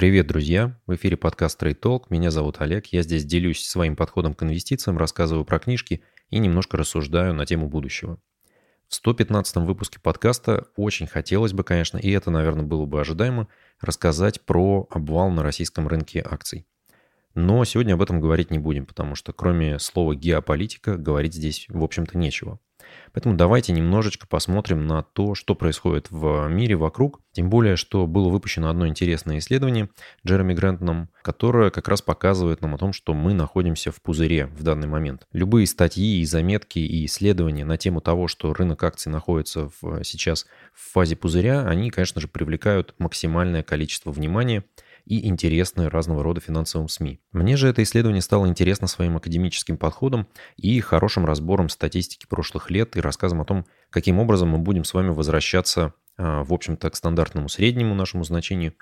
Привет, 0.00 0.28
друзья! 0.28 0.80
В 0.86 0.94
эфире 0.94 1.18
подкаст 1.18 1.62
Trade 1.62 1.78
Talk. 1.78 2.04
Меня 2.08 2.30
зовут 2.30 2.62
Олег. 2.62 2.86
Я 2.86 3.02
здесь 3.02 3.22
делюсь 3.26 3.66
своим 3.66 3.96
подходом 3.96 4.32
к 4.32 4.42
инвестициям, 4.42 4.96
рассказываю 4.96 5.44
про 5.44 5.58
книжки 5.58 6.02
и 6.30 6.38
немножко 6.38 6.78
рассуждаю 6.78 7.34
на 7.34 7.44
тему 7.44 7.68
будущего. 7.68 8.18
В 8.88 8.94
115 8.94 9.56
выпуске 9.56 10.00
подкаста 10.00 10.68
очень 10.74 11.06
хотелось 11.06 11.52
бы, 11.52 11.64
конечно, 11.64 11.98
и 11.98 12.10
это, 12.12 12.30
наверное, 12.30 12.64
было 12.64 12.86
бы 12.86 12.98
ожидаемо, 12.98 13.48
рассказать 13.78 14.40
про 14.40 14.88
обвал 14.88 15.28
на 15.28 15.42
российском 15.42 15.86
рынке 15.86 16.24
акций. 16.26 16.66
Но 17.34 17.62
сегодня 17.66 17.92
об 17.92 18.00
этом 18.00 18.22
говорить 18.22 18.50
не 18.50 18.58
будем, 18.58 18.86
потому 18.86 19.14
что 19.14 19.34
кроме 19.34 19.78
слова 19.78 20.14
геополитика 20.14 20.96
говорить 20.96 21.34
здесь, 21.34 21.66
в 21.68 21.84
общем-то, 21.84 22.16
нечего. 22.16 22.58
Поэтому 23.12 23.34
давайте 23.36 23.72
немножечко 23.72 24.26
посмотрим 24.26 24.86
на 24.86 25.02
то, 25.02 25.34
что 25.34 25.54
происходит 25.54 26.10
в 26.10 26.48
мире 26.48 26.76
вокруг. 26.76 27.20
Тем 27.32 27.50
более, 27.50 27.76
что 27.76 28.06
было 28.06 28.28
выпущено 28.28 28.68
одно 28.68 28.86
интересное 28.86 29.38
исследование 29.38 29.88
Джереми 30.26 30.54
Грентоном, 30.54 31.08
которое 31.22 31.70
как 31.70 31.88
раз 31.88 32.02
показывает 32.02 32.60
нам 32.60 32.74
о 32.74 32.78
том, 32.78 32.92
что 32.92 33.14
мы 33.14 33.34
находимся 33.34 33.90
в 33.92 34.00
пузыре 34.02 34.46
в 34.46 34.62
данный 34.62 34.88
момент. 34.88 35.26
Любые 35.32 35.66
статьи 35.66 36.20
и 36.20 36.24
заметки 36.24 36.78
и 36.78 37.06
исследования 37.06 37.64
на 37.64 37.76
тему 37.76 38.00
того, 38.00 38.28
что 38.28 38.52
рынок 38.52 38.82
акций 38.82 39.10
находится 39.10 39.70
в, 39.80 40.04
сейчас 40.04 40.46
в 40.72 40.92
фазе 40.92 41.16
пузыря, 41.16 41.66
они, 41.66 41.90
конечно 41.90 42.20
же, 42.20 42.28
привлекают 42.28 42.94
максимальное 42.98 43.62
количество 43.62 44.10
внимания– 44.10 44.64
и 45.04 45.26
интересны 45.28 45.88
разного 45.88 46.22
рода 46.22 46.40
финансовым 46.40 46.88
СМИ. 46.88 47.20
Мне 47.32 47.56
же 47.56 47.68
это 47.68 47.82
исследование 47.82 48.22
стало 48.22 48.46
интересно 48.46 48.86
своим 48.86 49.16
академическим 49.16 49.76
подходом 49.76 50.26
и 50.56 50.80
хорошим 50.80 51.24
разбором 51.24 51.68
статистики 51.68 52.26
прошлых 52.26 52.70
лет 52.70 52.96
и 52.96 53.00
рассказом 53.00 53.40
о 53.40 53.44
том, 53.44 53.66
каким 53.90 54.18
образом 54.18 54.50
мы 54.50 54.58
будем 54.58 54.84
с 54.84 54.94
вами 54.94 55.10
возвращаться 55.10 55.94
а, 56.16 56.44
в 56.44 56.52
общем-то, 56.52 56.90
к 56.90 56.96
стандартному 56.96 57.48
среднему 57.48 57.94
нашему 57.94 58.24
значению, 58.24 58.74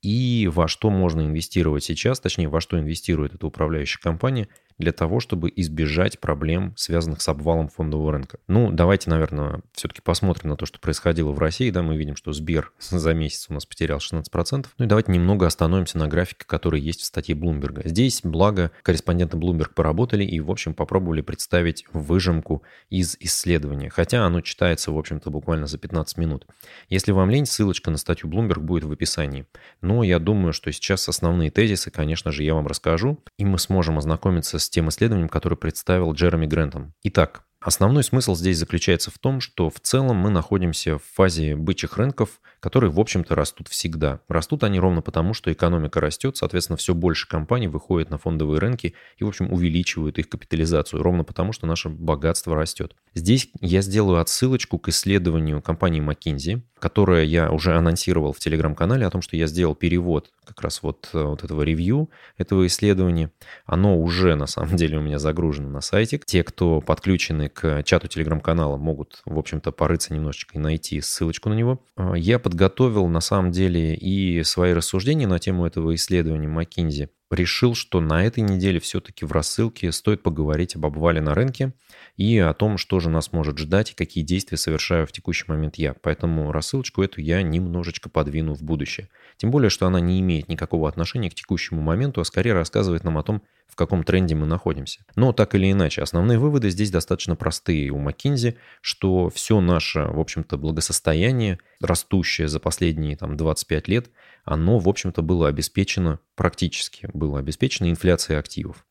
и 0.00 0.48
во 0.52 0.68
что 0.68 0.90
можно 0.90 1.22
инвестировать 1.22 1.82
сейчас, 1.82 2.20
точнее, 2.20 2.48
во 2.48 2.60
что 2.60 2.78
инвестирует 2.78 3.34
эта 3.34 3.46
управляющая 3.46 4.00
компания– 4.00 4.48
для 4.78 4.92
того, 4.92 5.20
чтобы 5.20 5.52
избежать 5.54 6.18
проблем, 6.18 6.74
связанных 6.76 7.22
с 7.22 7.28
обвалом 7.28 7.68
фондового 7.68 8.12
рынка. 8.12 8.38
Ну, 8.48 8.70
давайте, 8.72 9.10
наверное, 9.10 9.60
все-таки 9.72 10.00
посмотрим 10.00 10.50
на 10.50 10.56
то, 10.56 10.66
что 10.66 10.80
происходило 10.80 11.30
в 11.30 11.38
России. 11.38 11.70
Да, 11.70 11.82
мы 11.82 11.96
видим, 11.96 12.16
что 12.16 12.32
Сбер 12.32 12.72
за 12.78 13.14
месяц 13.14 13.46
у 13.48 13.54
нас 13.54 13.66
потерял 13.66 13.98
16%. 13.98 14.66
Ну 14.78 14.84
и 14.84 14.88
давайте 14.88 15.12
немного 15.12 15.46
остановимся 15.46 15.98
на 15.98 16.08
графике, 16.08 16.44
который 16.46 16.80
есть 16.80 17.02
в 17.02 17.04
статье 17.04 17.34
Блумберга. 17.34 17.82
Здесь, 17.84 18.20
благо, 18.22 18.70
корреспонденты 18.82 19.36
Bloomberg 19.36 19.74
поработали 19.74 20.24
и, 20.24 20.40
в 20.40 20.50
общем, 20.50 20.74
попробовали 20.74 21.20
представить 21.20 21.84
выжимку 21.92 22.62
из 22.90 23.16
исследования. 23.20 23.90
Хотя 23.90 24.24
оно 24.26 24.40
читается, 24.40 24.90
в 24.92 24.98
общем-то, 24.98 25.30
буквально 25.30 25.66
за 25.66 25.78
15 25.78 26.18
минут. 26.18 26.46
Если 26.88 27.12
вам 27.12 27.30
лень, 27.30 27.46
ссылочка 27.46 27.90
на 27.90 27.96
статью 27.96 28.28
Bloomberg 28.28 28.60
будет 28.60 28.84
в 28.84 28.92
описании. 28.92 29.46
Но 29.80 30.02
я 30.02 30.18
думаю, 30.18 30.52
что 30.52 30.72
сейчас 30.72 31.08
основные 31.08 31.50
тезисы, 31.50 31.90
конечно 31.90 32.32
же, 32.32 32.42
я 32.42 32.54
вам 32.54 32.66
расскажу, 32.66 33.18
и 33.38 33.44
мы 33.44 33.58
сможем 33.58 33.98
ознакомиться 33.98 34.58
тем 34.70 34.88
исследованием, 34.88 35.28
которое 35.28 35.56
представил 35.56 36.12
Джереми 36.12 36.46
Грентом. 36.46 36.94
Итак, 37.02 37.44
Основной 37.64 38.04
смысл 38.04 38.34
здесь 38.34 38.58
заключается 38.58 39.10
в 39.10 39.18
том, 39.18 39.40
что 39.40 39.70
в 39.70 39.80
целом 39.80 40.16
мы 40.16 40.28
находимся 40.28 40.98
в 40.98 41.02
фазе 41.14 41.56
бычьих 41.56 41.96
рынков, 41.96 42.42
которые, 42.60 42.90
в 42.90 43.00
общем-то, 43.00 43.34
растут 43.34 43.68
всегда. 43.68 44.20
Растут 44.28 44.64
они 44.64 44.78
ровно 44.78 45.00
потому, 45.00 45.32
что 45.32 45.50
экономика 45.50 45.98
растет, 45.98 46.36
соответственно, 46.36 46.76
все 46.76 46.94
больше 46.94 47.26
компаний 47.26 47.68
выходит 47.68 48.10
на 48.10 48.18
фондовые 48.18 48.58
рынки 48.58 48.94
и, 49.16 49.24
в 49.24 49.28
общем, 49.28 49.50
увеличивают 49.50 50.18
их 50.18 50.28
капитализацию, 50.28 51.02
ровно 51.02 51.24
потому, 51.24 51.54
что 51.54 51.66
наше 51.66 51.88
богатство 51.88 52.54
растет. 52.54 52.94
Здесь 53.14 53.48
я 53.62 53.80
сделаю 53.80 54.20
отсылочку 54.20 54.78
к 54.78 54.88
исследованию 54.90 55.62
компании 55.62 56.02
McKinsey, 56.02 56.60
которое 56.78 57.24
я 57.24 57.50
уже 57.50 57.74
анонсировал 57.74 58.34
в 58.34 58.40
телеграм-канале 58.40 59.06
о 59.06 59.10
том, 59.10 59.22
что 59.22 59.36
я 59.36 59.46
сделал 59.46 59.74
перевод 59.74 60.30
как 60.44 60.60
раз 60.60 60.82
вот, 60.82 61.08
э, 61.14 61.22
вот 61.22 61.42
этого 61.42 61.62
ревью, 61.62 62.10
этого 62.36 62.66
исследования. 62.66 63.30
Оно 63.64 63.98
уже 63.98 64.34
на 64.34 64.46
самом 64.46 64.76
деле 64.76 64.98
у 64.98 65.00
меня 65.00 65.18
загружено 65.18 65.70
на 65.70 65.80
сайте. 65.80 66.20
Те, 66.22 66.44
кто 66.44 66.82
подключены 66.82 67.48
к 67.54 67.82
чату 67.84 68.08
телеграм-канала, 68.08 68.76
могут, 68.76 69.22
в 69.24 69.38
общем-то, 69.38 69.72
порыться 69.72 70.12
немножечко 70.12 70.56
и 70.56 70.60
найти 70.60 71.00
ссылочку 71.00 71.48
на 71.48 71.54
него. 71.54 71.80
А, 71.96 72.14
я 72.14 72.38
подготовил 72.38 73.06
на 73.06 73.20
самом 73.20 73.52
деле 73.52 73.94
и 73.94 74.42
свои 74.42 74.72
рассуждения 74.72 75.26
на 75.26 75.38
тему 75.38 75.66
этого 75.66 75.94
исследования 75.94 76.48
McKinsey 76.48 77.08
решил, 77.34 77.74
что 77.74 78.00
на 78.00 78.24
этой 78.24 78.40
неделе 78.40 78.80
все-таки 78.80 79.24
в 79.24 79.32
рассылке 79.32 79.92
стоит 79.92 80.22
поговорить 80.22 80.76
об 80.76 80.86
обвале 80.86 81.20
на 81.20 81.34
рынке 81.34 81.72
и 82.16 82.38
о 82.38 82.54
том, 82.54 82.78
что 82.78 83.00
же 83.00 83.10
нас 83.10 83.32
может 83.32 83.58
ждать 83.58 83.90
и 83.90 83.94
какие 83.94 84.24
действия 84.24 84.56
совершаю 84.56 85.06
в 85.06 85.12
текущий 85.12 85.44
момент 85.48 85.76
я. 85.76 85.94
Поэтому 85.94 86.52
рассылочку 86.52 87.02
эту 87.02 87.20
я 87.20 87.42
немножечко 87.42 88.08
подвину 88.08 88.54
в 88.54 88.62
будущее. 88.62 89.08
Тем 89.36 89.50
более, 89.50 89.70
что 89.70 89.86
она 89.86 90.00
не 90.00 90.20
имеет 90.20 90.48
никакого 90.48 90.88
отношения 90.88 91.30
к 91.30 91.34
текущему 91.34 91.82
моменту, 91.82 92.20
а 92.20 92.24
скорее 92.24 92.52
рассказывает 92.52 93.04
нам 93.04 93.18
о 93.18 93.22
том, 93.22 93.42
в 93.66 93.76
каком 93.76 94.04
тренде 94.04 94.34
мы 94.34 94.46
находимся. 94.46 95.00
Но 95.16 95.32
так 95.32 95.54
или 95.54 95.72
иначе, 95.72 96.02
основные 96.02 96.38
выводы 96.38 96.70
здесь 96.70 96.90
достаточно 96.90 97.34
простые 97.34 97.90
у 97.90 97.98
McKinsey, 97.98 98.54
что 98.80 99.30
все 99.30 99.60
наше, 99.60 100.02
в 100.02 100.20
общем-то, 100.20 100.56
благосостояние, 100.56 101.58
растущее 101.80 102.46
за 102.46 102.60
последние 102.60 103.16
там, 103.16 103.36
25 103.36 103.88
лет, 103.88 104.10
оно, 104.44 104.78
в 104.78 104.88
общем-то, 104.88 105.22
было 105.22 105.48
обеспечено 105.48 106.20
практически, 106.34 107.08
было 107.12 107.38
обеспечено 107.38 107.90
инфляцией 107.90 108.38
активов. 108.38 108.86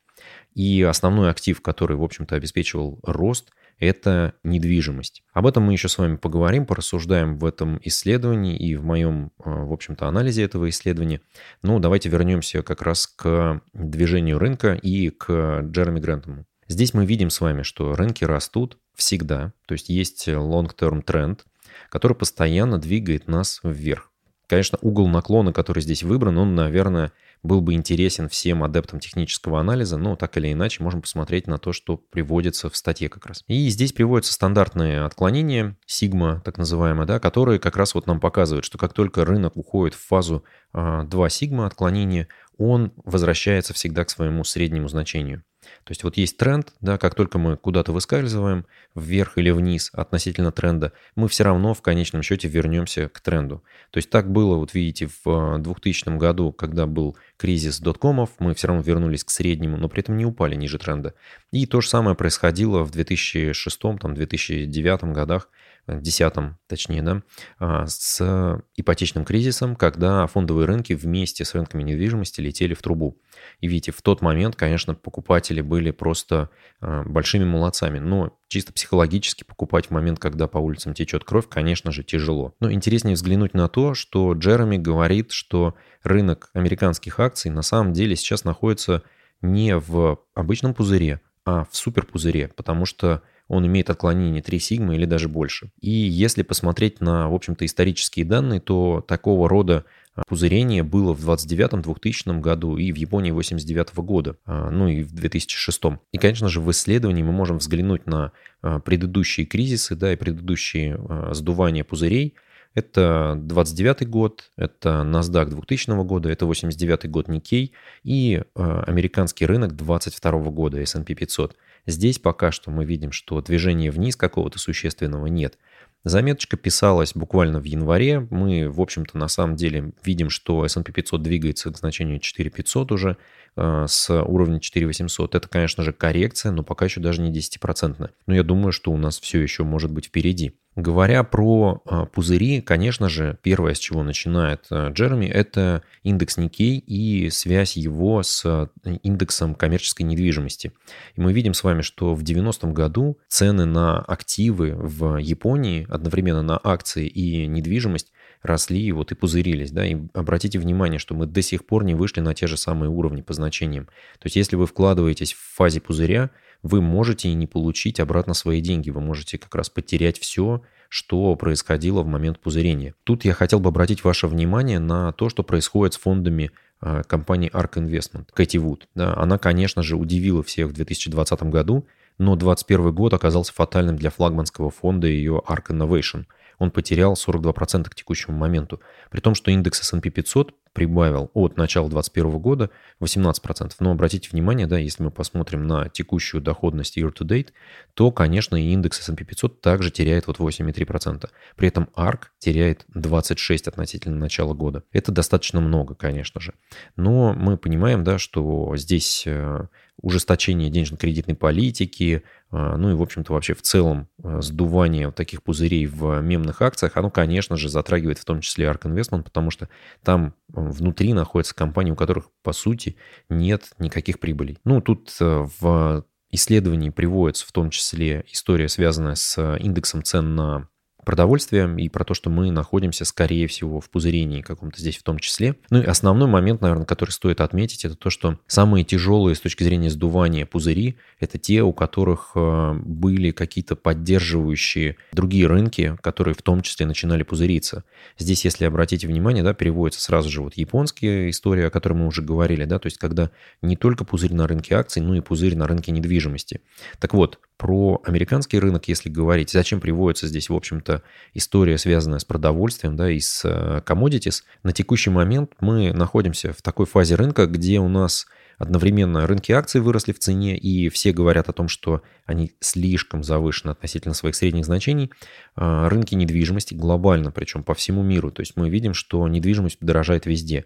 И 0.53 0.81
основной 0.83 1.29
актив, 1.29 1.61
который, 1.61 1.97
в 1.97 2.03
общем-то, 2.03 2.35
обеспечивал 2.35 2.99
рост– 3.03 3.51
это 3.79 4.33
недвижимость. 4.43 5.23
Об 5.33 5.47
этом 5.47 5.63
мы 5.63 5.73
еще 5.73 5.89
с 5.89 5.97
вами 5.97 6.15
поговорим, 6.15 6.65
порассуждаем 6.65 7.37
в 7.37 7.45
этом 7.45 7.79
исследовании 7.83 8.55
и 8.55 8.75
в 8.75 8.83
моем, 8.83 9.31
э, 9.43 9.49
в 9.49 9.73
общем-то, 9.73 10.07
анализе 10.07 10.43
этого 10.43 10.69
исследования. 10.69 11.21
Но 11.61 11.79
давайте 11.79 12.09
вернемся 12.09 12.61
как 12.63 12.81
раз 12.81 13.07
к 13.07 13.61
движению 13.73 14.39
рынка 14.39 14.73
и 14.73 15.09
к 15.09 15.61
Джереми 15.63 15.99
Грентому. 15.99 16.45
Здесь 16.67 16.93
мы 16.93 17.05
видим 17.05 17.29
с 17.29 17.41
вами, 17.41 17.63
что 17.63 17.95
рынки 17.95 18.23
растут 18.23 18.77
всегда, 18.95 19.53
то 19.67 19.73
есть 19.73 19.89
есть 19.89 20.27
long-term 20.27 21.01
тренд, 21.01 21.45
который 21.89 22.15
постоянно 22.15 22.77
двигает 22.77 23.27
нас 23.27 23.59
вверх. 23.63 24.12
Конечно, 24.53 24.77
угол 24.83 25.07
наклона, 25.07 25.51
который 25.51 25.81
здесь 25.81 26.03
выбран, 26.03 26.37
он, 26.37 26.53
наверное, 26.53 27.11
был 27.41 27.59
бы 27.59 27.73
интересен 27.73 28.29
всем 28.29 28.63
адептам 28.63 28.99
технического 28.99 29.59
анализа, 29.59 29.97
но 29.97 30.15
так 30.15 30.37
или 30.37 30.53
иначе 30.53 30.83
можем 30.83 31.01
посмотреть 31.01 31.47
на 31.47 31.57
то, 31.57 31.73
что 31.73 31.97
приводится 31.97 32.69
в 32.69 32.77
статье 32.77 33.09
как 33.09 33.25
раз. 33.25 33.43
И 33.47 33.67
здесь 33.69 33.93
приводятся 33.93 34.31
стандартные 34.31 35.05
отклонения, 35.05 35.75
сигма 35.87 36.39
так 36.45 36.59
называемые, 36.59 37.07
да, 37.07 37.19
которые 37.19 37.57
как 37.57 37.77
раз 37.77 37.95
вот 37.95 38.05
нам 38.05 38.19
показывают, 38.19 38.63
что 38.63 38.77
как 38.77 38.93
только 38.93 39.25
рынок 39.25 39.57
уходит 39.57 39.95
в 39.95 40.07
фазу 40.07 40.43
2 40.73 41.07
а, 41.09 41.29
сигма 41.31 41.65
отклонения, 41.65 42.27
он 42.59 42.93
возвращается 43.05 43.73
всегда 43.73 44.05
к 44.05 44.11
своему 44.11 44.43
среднему 44.43 44.87
значению. 44.87 45.43
То 45.83 45.91
есть 45.91 46.03
вот 46.03 46.17
есть 46.17 46.37
тренд, 46.37 46.73
да, 46.81 46.97
как 46.97 47.15
только 47.15 47.37
мы 47.37 47.57
куда-то 47.57 47.91
выскальзываем 47.91 48.65
вверх 48.95 49.37
или 49.37 49.49
вниз 49.49 49.89
относительно 49.93 50.51
тренда, 50.51 50.93
мы 51.15 51.27
все 51.27 51.43
равно 51.43 51.73
в 51.73 51.81
конечном 51.81 52.23
счете 52.23 52.47
вернемся 52.47 53.09
к 53.09 53.19
тренду. 53.19 53.63
То 53.91 53.97
есть 53.97 54.09
так 54.09 54.31
было, 54.31 54.57
вот 54.57 54.73
видите, 54.73 55.09
в 55.23 55.59
2000 55.59 56.17
году, 56.17 56.51
когда 56.51 56.85
был 56.85 57.17
кризис 57.37 57.79
доткомов, 57.79 58.31
мы 58.39 58.53
все 58.53 58.67
равно 58.67 58.83
вернулись 58.83 59.23
к 59.23 59.29
среднему, 59.29 59.77
но 59.77 59.89
при 59.89 60.01
этом 60.01 60.17
не 60.17 60.25
упали 60.25 60.55
ниже 60.55 60.77
тренда. 60.77 61.13
И 61.51 61.65
то 61.65 61.81
же 61.81 61.89
самое 61.89 62.15
происходило 62.15 62.83
в 62.83 62.91
2006-2009 62.91 65.13
годах, 65.13 65.49
2010, 65.87 66.55
точнее, 66.73 67.03
да, 67.03 67.21
а, 67.59 67.85
с 67.85 68.63
ипотечным 68.75 69.25
кризисом, 69.25 69.75
когда 69.75 70.25
фондовые 70.25 70.65
рынки 70.65 70.93
вместе 70.93 71.45
с 71.45 71.53
рынками 71.53 71.83
недвижимости 71.83 72.41
летели 72.41 72.73
в 72.73 72.81
трубу. 72.81 73.19
И 73.59 73.67
видите, 73.67 73.91
в 73.91 74.01
тот 74.01 74.23
момент, 74.23 74.55
конечно, 74.55 74.95
покупатели 74.95 75.61
были 75.61 75.91
просто 75.91 76.49
а, 76.81 77.03
большими 77.03 77.45
молодцами, 77.45 77.99
но 77.99 78.35
чисто 78.47 78.73
психологически 78.73 79.43
покупать 79.43 79.85
в 79.85 79.91
момент, 79.91 80.17
когда 80.17 80.47
по 80.47 80.57
улицам 80.57 80.95
течет 80.95 81.23
кровь, 81.23 81.47
конечно 81.47 81.91
же, 81.91 82.03
тяжело. 82.03 82.55
Но 82.59 82.71
интереснее 82.71 83.13
взглянуть 83.13 83.53
на 83.53 83.67
то, 83.67 83.93
что 83.93 84.33
Джереми 84.33 84.77
говорит, 84.77 85.31
что 85.31 85.75
рынок 86.01 86.49
американских 86.53 87.19
акций 87.19 87.51
на 87.51 87.61
самом 87.61 87.93
деле 87.93 88.15
сейчас 88.15 88.45
находится 88.45 89.03
не 89.43 89.77
в 89.77 90.19
обычном 90.33 90.73
пузыре, 90.73 91.21
а 91.45 91.65
в 91.69 91.75
суперпузыре, 91.75 92.47
потому 92.47 92.87
что 92.87 93.21
он 93.53 93.65
имеет 93.67 93.89
отклонение 93.89 94.41
3 94.41 94.59
сигма 94.59 94.95
или 94.95 95.05
даже 95.05 95.29
больше. 95.29 95.71
И 95.81 95.89
если 95.89 96.43
посмотреть 96.43 97.01
на, 97.01 97.29
в 97.29 97.33
общем-то, 97.33 97.65
исторические 97.65 98.25
данные, 98.25 98.59
то 98.59 99.03
такого 99.07 99.47
рода 99.47 99.85
а, 100.15 100.23
пузырение 100.27 100.83
было 100.83 101.13
в 101.13 101.29
29-2000 101.29 102.39
году 102.39 102.77
и 102.77 102.91
в 102.91 102.95
Японии 102.95 103.31
89 103.31 103.95
года, 103.97 104.37
а, 104.45 104.69
ну 104.69 104.87
и 104.87 105.03
в 105.03 105.13
2006. 105.13 105.81
И, 106.11 106.17
конечно 106.17 106.49
же, 106.49 106.61
в 106.61 106.69
исследовании 106.71 107.23
мы 107.23 107.31
можем 107.31 107.57
взглянуть 107.57 108.05
на 108.05 108.31
а, 108.61 108.79
предыдущие 108.79 109.45
кризисы, 109.45 109.95
да, 109.95 110.13
и 110.13 110.15
предыдущие 110.15 110.99
сдувания 111.31 111.83
пузырей, 111.83 112.35
Это 112.73 113.35
29 113.39 114.07
год, 114.09 114.51
это 114.57 115.03
NASDAQ 115.05 115.49
2000 115.49 116.03
года, 116.03 116.29
это 116.29 116.45
89 116.45 117.09
год 117.09 117.29
Nikkei 117.29 117.71
и 118.03 118.41
э, 118.43 118.83
американский 118.87 119.45
рынок 119.45 119.75
22 119.75 120.31
года 120.49 120.81
S&P 120.81 121.13
500. 121.13 121.55
Здесь 121.85 122.17
пока 122.17 122.51
что 122.51 122.71
мы 122.71 122.85
видим, 122.85 123.11
что 123.11 123.41
движения 123.41 123.91
вниз 123.91 124.15
какого-то 124.15 124.57
существенного 124.57 125.27
нет. 125.27 125.57
Заметочка 126.05 126.57
писалась 126.57 127.13
буквально 127.13 127.59
в 127.59 127.63
январе. 127.63 128.27
Мы, 128.29 128.69
в 128.69 128.81
общем-то, 128.81 129.17
на 129.17 129.29
самом 129.29 129.55
деле 129.55 129.93
видим, 130.03 130.29
что 130.29 130.65
S&P 130.65 130.91
500 130.91 131.21
двигается 131.21 131.71
к 131.71 131.77
значению 131.77 132.19
4500 132.19 132.91
уже 132.91 133.17
э, 133.55 133.85
с 133.87 134.09
уровня 134.23 134.59
4800. 134.59 135.35
Это, 135.35 135.47
конечно 135.47 135.83
же, 135.83 135.93
коррекция, 135.93 136.51
но 136.51 136.63
пока 136.63 136.85
еще 136.85 136.99
даже 136.99 137.21
не 137.21 137.31
10%. 137.31 138.09
Но 138.25 138.35
я 138.35 138.43
думаю, 138.43 138.71
что 138.71 138.91
у 138.91 138.97
нас 138.97 139.19
все 139.19 139.39
еще 139.39 139.63
может 139.63 139.91
быть 139.91 140.07
впереди. 140.07 140.53
Говоря 140.75 141.23
про 141.23 141.83
а, 141.85 142.05
пузыри, 142.05 142.59
конечно 142.61 143.07
же, 143.07 143.37
первое, 143.43 143.75
с 143.75 143.79
чего 143.79 144.01
начинает 144.01 144.65
а, 144.71 144.89
Джереми, 144.89 145.27
это 145.27 145.83
индекс 146.01 146.37
Никей 146.37 146.79
и 146.79 147.29
связь 147.29 147.77
его 147.77 148.23
с 148.23 148.43
а, 148.43 148.69
индексом 149.03 149.53
коммерческой 149.53 150.01
недвижимости. 150.03 150.71
И 151.15 151.21
мы 151.21 151.31
видим 151.31 151.53
с 151.53 151.63
вами, 151.63 151.83
что 151.83 152.15
в 152.15 152.23
90-м 152.23 152.73
году 152.73 153.19
цены 153.27 153.65
на 153.65 153.99
активы 153.99 154.73
в 154.75 155.17
Японии, 155.17 155.85
одновременно 155.89 156.41
на 156.41 156.59
акции 156.63 157.07
и 157.07 157.45
недвижимость, 157.45 158.11
росли 158.41 158.91
вот 158.91 159.11
и 159.11 159.15
пузырились. 159.15 159.71
Да? 159.71 159.85
И 159.85 159.95
обратите 160.13 160.59
внимание, 160.59 160.99
что 160.99 161.15
мы 161.15 161.25
до 161.25 161.41
сих 161.41 161.65
пор 161.65 161.83
не 161.83 161.95
вышли 161.95 162.19
на 162.21 162.33
те 162.33 162.47
же 162.47 162.57
самые 162.57 162.89
уровни 162.89 163.21
по 163.21 163.33
значениям. 163.33 163.85
То 164.19 164.25
есть 164.25 164.35
если 164.35 164.55
вы 164.55 164.67
вкладываетесь 164.67 165.33
в 165.33 165.55
фазе 165.55 165.81
пузыря, 165.81 166.29
вы 166.63 166.81
можете 166.81 167.29
и 167.29 167.33
не 167.33 167.45
получить 167.45 167.99
обратно 167.99 168.33
свои 168.33 168.61
деньги. 168.61 168.89
Вы 168.89 169.01
можете 169.01 169.37
как 169.37 169.53
раз 169.53 169.69
потерять 169.69 170.17
все, 170.17 170.61
что 170.89 171.35
происходило 171.35 172.01
в 172.01 172.07
момент 172.07 172.39
пузырения. 172.39 172.95
Тут 173.03 173.25
я 173.25 173.33
хотел 173.33 173.59
бы 173.59 173.69
обратить 173.69 174.03
ваше 174.03 174.27
внимание 174.27 174.79
на 174.79 175.11
то, 175.11 175.29
что 175.29 175.43
происходит 175.43 175.93
с 175.93 175.97
фондами 175.97 176.51
а, 176.79 177.03
компании 177.03 177.51
ARK 177.51 177.73
Investment, 177.75 178.29
Кэти 178.33 178.57
Вуд. 178.57 178.87
Да, 178.95 179.13
она, 179.15 179.37
конечно 179.37 179.83
же, 179.83 179.97
удивила 179.97 180.41
всех 180.41 180.69
в 180.69 180.73
2020 180.73 181.43
году, 181.43 181.85
но 182.17 182.35
2021 182.35 182.93
год 182.93 183.13
оказался 183.13 183.53
фатальным 183.53 183.97
для 183.97 184.09
флагманского 184.09 184.71
фонда 184.71 185.07
ее 185.07 185.41
ARK 185.45 185.67
Innovation– 185.69 186.25
он 186.59 186.71
потерял 186.71 187.13
42% 187.13 187.89
к 187.89 187.95
текущему 187.95 188.37
моменту. 188.37 188.79
При 189.09 189.19
том, 189.19 189.35
что 189.35 189.51
индекс 189.51 189.81
S&P 189.81 190.09
500 190.09 190.53
прибавил 190.73 191.31
от 191.33 191.57
начала 191.57 191.89
2021 191.89 192.39
года 192.39 192.69
18%. 193.01 193.71
Но 193.79 193.91
обратите 193.91 194.29
внимание, 194.31 194.67
да, 194.67 194.77
если 194.77 195.03
мы 195.03 195.11
посмотрим 195.11 195.67
на 195.67 195.89
текущую 195.89 196.41
доходность 196.41 196.97
year 196.97 197.13
to 197.13 197.25
date, 197.25 197.49
то, 197.93 198.11
конечно, 198.11 198.55
и 198.55 198.71
индекс 198.71 198.99
S&P 198.99 199.23
500 199.23 199.61
также 199.61 199.91
теряет 199.91 200.27
вот 200.27 200.37
8,3%. 200.37 201.29
При 201.55 201.67
этом 201.67 201.89
ARK 201.95 202.23
теряет 202.39 202.85
26 202.93 203.67
относительно 203.67 204.17
начала 204.17 204.53
года. 204.53 204.83
Это 204.91 205.11
достаточно 205.11 205.61
много, 205.61 205.95
конечно 205.95 206.41
же. 206.41 206.53
Но 206.95 207.33
мы 207.33 207.57
понимаем, 207.57 208.03
да, 208.03 208.17
что 208.17 208.75
здесь 208.75 209.23
э, 209.25 209.67
ужесточение 210.01 210.69
денежно-кредитной 210.69 211.35
политики, 211.35 212.23
а, 212.51 212.77
ну 212.77 212.91
и, 212.91 212.93
в 212.93 213.01
общем-то, 213.01 213.33
вообще 213.33 213.53
в 213.53 213.61
целом 213.61 214.09
а, 214.23 214.41
сдувание 214.41 215.07
вот 215.07 215.15
таких 215.15 215.43
пузырей 215.43 215.85
в 215.85 216.19
мемных 216.21 216.61
акциях, 216.61 216.97
оно, 216.97 217.09
конечно 217.09 217.57
же, 217.57 217.69
затрагивает 217.69 218.17
в 218.17 218.25
том 218.25 218.41
числе 218.41 218.65
ARK 218.65 218.81
Investment, 218.83 219.23
потому 219.23 219.51
что 219.51 219.69
там 220.03 220.33
внутри 220.53 221.13
находятся 221.13 221.55
компании, 221.55 221.91
у 221.91 221.95
которых, 221.95 222.29
по 222.41 222.53
сути, 222.53 222.95
нет 223.29 223.71
никаких 223.79 224.19
прибылей. 224.19 224.59
Ну, 224.63 224.81
тут 224.81 225.15
э, 225.19 225.47
в 225.59 226.05
исследовании 226.29 226.89
приводится 226.89 227.45
в 227.45 227.51
том 227.51 227.69
числе 227.69 228.23
история, 228.31 228.69
связанная 228.69 229.15
с 229.15 229.57
индексом 229.57 230.03
цен 230.03 230.35
на 230.35 230.69
продовольствия 231.03 231.73
и 231.77 231.89
про 231.89 232.03
то, 232.03 232.13
что 232.13 232.29
мы 232.29 232.51
находимся, 232.51 233.05
скорее 233.05 233.47
всего, 233.47 233.79
в 233.79 233.89
пузырении 233.89 234.41
каком-то 234.41 234.79
здесь 234.79 234.97
в 234.97 235.03
том 235.03 235.19
числе. 235.19 235.55
Ну 235.69 235.81
и 235.81 235.85
основной 235.85 236.27
момент, 236.27 236.61
наверное, 236.61 236.85
который 236.85 237.11
стоит 237.11 237.41
отметить, 237.41 237.85
это 237.85 237.95
то, 237.95 238.09
что 238.09 238.39
самые 238.47 238.83
тяжелые 238.83 239.35
с 239.35 239.39
точки 239.39 239.63
зрения 239.63 239.89
сдувания 239.89 240.45
пузыри– 240.45 240.97
это 241.19 241.37
те, 241.37 241.61
у 241.61 241.73
которых 241.73 242.31
э, 242.35 242.73
были 242.73 243.31
какие-то 243.31 243.75
поддерживающие 243.75 244.97
другие 245.11 245.47
рынки, 245.47 245.97
которые 246.01 246.35
в 246.35 246.41
том 246.41 246.61
числе 246.61 246.85
начинали 246.85 247.23
пузыриться. 247.23 247.83
Здесь, 248.17 248.45
если 248.45 248.65
обратите 248.65 249.07
внимание, 249.07 249.43
да, 249.43 249.53
переводится 249.53 250.01
сразу 250.01 250.29
же 250.29 250.41
вот 250.41 250.55
японская 250.55 251.29
история, 251.29 251.67
о 251.67 251.69
которой 251.69 251.93
мы 251.93 252.07
уже 252.07 252.21
говорили, 252.21 252.65
да, 252.65 252.79
то 252.79 252.87
есть 252.87 252.97
когда 252.97 253.31
не 253.61 253.75
только 253.75 254.05
пузырь 254.05 254.33
на 254.33 254.47
рынке 254.47 254.75
акций, 254.75 255.01
но 255.01 255.15
и 255.15 255.21
пузырь 255.21 255.55
на 255.55 255.67
рынке 255.67 255.91
недвижимости. 255.91 256.61
Так 256.99 257.13
вот, 257.13 257.39
про 257.57 258.01
американский 258.03 258.59
рынок, 258.59 258.87
если 258.87 259.09
говорить, 259.09 259.51
зачем 259.51 259.79
приводится 259.79 260.27
здесь, 260.27 260.49
в 260.49 260.55
общем-то, 260.55 261.03
история, 261.33 261.77
связанная 261.77 262.19
с 262.19 262.25
продовольствием, 262.25 262.95
да, 262.95 263.09
и 263.09 263.19
с 263.19 263.43
э, 263.45 263.81
commodities, 263.85 264.43
на 264.63 264.73
текущий 264.73 265.09
момент 265.09 265.51
мы 265.59 265.93
находимся 265.93 266.53
в 266.53 266.61
такой 266.61 266.85
фазе 266.85 267.15
рынка, 267.15 267.45
где 267.47 267.79
у 267.79 267.87
нас 267.87 268.25
одновременно 268.57 269.27
рынки 269.27 269.51
акций 269.51 269.81
выросли 269.81 270.11
в 270.13 270.19
цене, 270.19 270.57
и 270.57 270.89
все 270.89 271.11
говорят 271.11 271.49
о 271.49 271.53
том, 271.53 271.67
что 271.67 272.01
они 272.25 272.53
слишком 272.59 273.23
завышены 273.23 273.71
относительно 273.71 274.13
своих 274.13 274.35
средних 274.35 274.65
значений. 274.65 275.11
А, 275.55 275.89
рынки 275.89 276.15
недвижимости 276.15 276.73
глобально, 276.73 277.31
причем 277.31 277.63
по 277.63 277.73
всему 277.73 278.03
миру. 278.03 278.31
То 278.31 278.41
есть 278.41 278.55
мы 278.55 278.69
видим, 278.69 278.93
что 278.93 279.27
недвижимость 279.27 279.77
дорожает 279.81 280.25
везде 280.25 280.65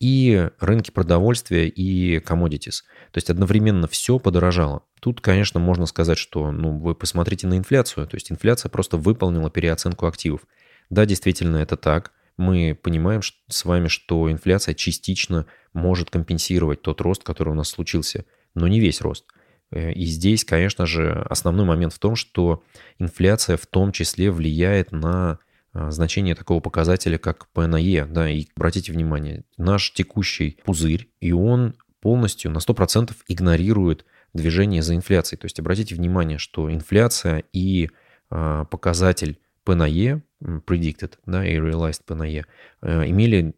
и 0.00 0.48
рынки 0.60 0.90
продовольствия, 0.90 1.68
и 1.68 2.18
commodities. 2.18 2.82
То 3.12 3.18
есть 3.18 3.30
одновременно 3.30 3.86
все 3.86 4.18
подорожало. 4.18 4.82
Тут, 5.00 5.20
конечно, 5.20 5.60
можно 5.60 5.86
сказать, 5.86 6.18
что 6.18 6.50
ну, 6.50 6.78
вы 6.78 6.94
посмотрите 6.94 7.46
на 7.46 7.56
инфляцию. 7.56 8.06
То 8.06 8.16
есть 8.16 8.30
инфляция 8.32 8.68
просто 8.68 8.96
выполнила 8.96 9.50
переоценку 9.50 10.06
активов. 10.06 10.42
Да, 10.90 11.06
действительно, 11.06 11.58
это 11.58 11.76
так. 11.76 12.12
Мы 12.36 12.78
понимаем 12.80 13.20
с 13.48 13.64
вами, 13.64 13.88
что 13.88 14.30
инфляция 14.30 14.74
частично 14.74 15.46
может 15.72 16.10
компенсировать 16.10 16.82
тот 16.82 17.00
рост, 17.00 17.22
который 17.22 17.50
у 17.50 17.54
нас 17.54 17.68
случился, 17.68 18.24
но 18.54 18.66
не 18.66 18.80
весь 18.80 19.00
рост. 19.00 19.24
Э, 19.70 19.92
и 19.92 20.04
здесь, 20.04 20.44
конечно 20.44 20.86
же, 20.86 21.24
основной 21.30 21.66
момент 21.66 21.92
в 21.92 21.98
том, 21.98 22.16
что 22.16 22.62
инфляция 22.98 23.56
в 23.56 23.66
том 23.66 23.92
числе 23.92 24.30
влияет 24.30 24.92
на 24.92 25.38
значение 25.74 26.34
такого 26.34 26.60
показателя, 26.60 27.18
как 27.18 27.48
P 27.48 27.62
E. 27.62 28.06
Да, 28.06 28.30
и 28.30 28.46
обратите 28.56 28.92
внимание, 28.92 29.44
наш 29.56 29.92
текущий 29.92 30.58
пузырь, 30.64 31.08
и 31.20 31.32
он 31.32 31.74
полностью 32.00 32.50
на 32.50 32.58
100% 32.58 33.12
игнорирует 33.28 34.04
движение 34.34 34.82
за 34.82 34.94
инфляцией. 34.94 35.40
То 35.40 35.46
есть 35.46 35.58
обратите 35.58 35.94
внимание, 35.94 36.38
что 36.38 36.72
инфляция 36.72 37.44
и 37.52 37.90
а, 38.30 38.64
показатель 38.66 39.38
P 39.64 39.74
на 39.74 39.88
E, 39.88 40.20
predicted, 40.42 41.14
да, 41.24 41.46
и 41.46 41.56
realized 41.56 42.02
P 42.06 42.14
E, 42.28 42.44
а, 42.82 43.04
имели 43.06 43.54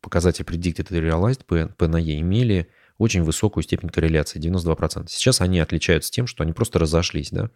показатель 0.00 0.44
predicted 0.44 0.88
и 0.90 1.00
realized 1.00 1.44
P, 1.46 1.68
имели 2.18 2.68
очень 2.98 3.22
высокую 3.22 3.64
степень 3.64 3.88
корреляции, 3.88 4.40
92%. 4.40 5.06
Сейчас 5.08 5.40
они 5.40 5.60
отличаются 5.60 6.10
тем, 6.10 6.26
что 6.26 6.42
они 6.42 6.52
просто 6.52 6.78
разошлись, 6.78 7.30
да. 7.30 7.50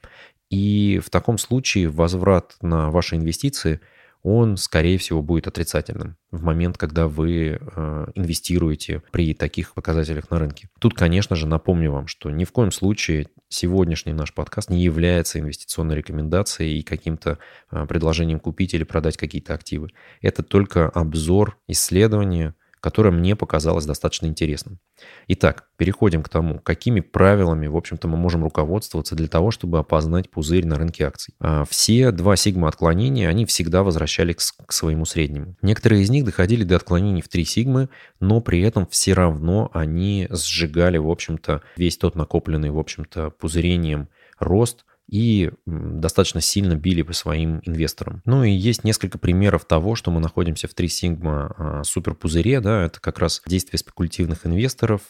И 0.50 1.00
в 1.04 1.10
таком 1.10 1.36
случае 1.38 1.88
возврат 1.88 2.56
на 2.62 2.90
ваши 2.90 3.16
инвестиции, 3.16 3.80
он, 4.22 4.56
скорее 4.56 4.98
всего, 4.98 5.20
будет 5.20 5.48
отрицательным 5.48 6.16
в 6.30 6.44
момент, 6.44 6.78
когда 6.78 7.08
вы 7.08 7.58
э, 7.60 8.06
инвестируете 8.14 9.02
при 9.10 9.34
таких 9.34 9.74
показателях 9.74 10.30
на 10.30 10.38
рынке. 10.38 10.68
Тут, 10.78 10.94
конечно 10.94 11.34
же, 11.34 11.48
напомню 11.48 11.90
вам, 11.90 12.06
что 12.06 12.30
ни 12.30 12.44
в 12.44 12.52
коем 12.52 12.70
случае 12.70 13.26
сегодняшний 13.48 14.12
наш 14.12 14.32
подкаст 14.32 14.70
не 14.70 14.82
является 14.84 15.40
инвестиционной 15.40 15.96
рекомендацией 15.96 16.78
и 16.78 16.84
каким-то 16.84 17.38
э, 17.72 17.84
предложением 17.86 18.38
купить 18.38 18.74
или 18.74 18.84
продать 18.84 19.16
какие-то 19.16 19.54
активы. 19.54 19.90
Это 20.20 20.44
только 20.44 20.88
обзор 20.88 21.58
исследования, 21.66 22.54
которое 22.82 23.12
мне 23.12 23.36
показалось 23.36 23.86
достаточно 23.86 24.26
интересным. 24.26 24.80
Итак, 25.28 25.68
переходим 25.76 26.22
к 26.24 26.28
тому, 26.28 26.58
какими 26.58 26.98
правилами, 26.98 27.68
в 27.68 27.76
общем-то, 27.76 28.08
мы 28.08 28.16
можем 28.16 28.42
руководствоваться 28.42 29.14
для 29.14 29.28
того, 29.28 29.52
чтобы 29.52 29.78
опознать 29.78 30.28
пузырь 30.28 30.66
на 30.66 30.76
рынке 30.76 31.06
акций. 31.06 31.34
А, 31.38 31.64
все 31.64 32.10
два 32.10 32.34
сигма 32.34 32.66
отклонения, 32.66 33.28
они 33.28 33.46
всегда 33.46 33.84
возвращались 33.84 34.52
к 34.66 34.72
своему 34.72 35.04
среднему. 35.04 35.56
Некоторые 35.62 36.02
из 36.02 36.10
них 36.10 36.24
доходили 36.24 36.64
до 36.64 36.74
отклонений 36.74 37.22
в 37.22 37.28
3 37.28 37.44
сигмы, 37.44 37.88
но 38.18 38.40
при 38.40 38.60
этом 38.60 38.88
все 38.88 39.12
равно 39.12 39.70
они 39.72 40.26
сжигали, 40.30 40.98
в 40.98 41.08
общем-то, 41.08 41.62
весь 41.76 41.96
тот 41.96 42.16
накопленный, 42.16 42.70
в 42.70 42.78
общем-то, 42.78 43.30
пузырением 43.30 44.08
рост– 44.40 44.84
и 45.12 45.50
достаточно 45.66 46.40
сильно 46.40 46.74
били 46.74 47.02
по 47.02 47.12
своим 47.12 47.60
инвесторам. 47.66 48.22
Ну 48.24 48.44
и 48.44 48.50
есть 48.50 48.82
несколько 48.82 49.18
примеров 49.18 49.66
того, 49.66 49.94
что 49.94 50.10
мы 50.10 50.20
находимся 50.20 50.68
в 50.68 50.74
3 50.74 50.88
сигма 50.88 51.54
а, 51.58 51.84
суперпузыре, 51.84 52.60
да, 52.60 52.86
это 52.86 52.98
как 52.98 53.18
раз 53.18 53.42
действия 53.46 53.78
спекулятивных 53.78 54.46
инвесторов, 54.46 55.02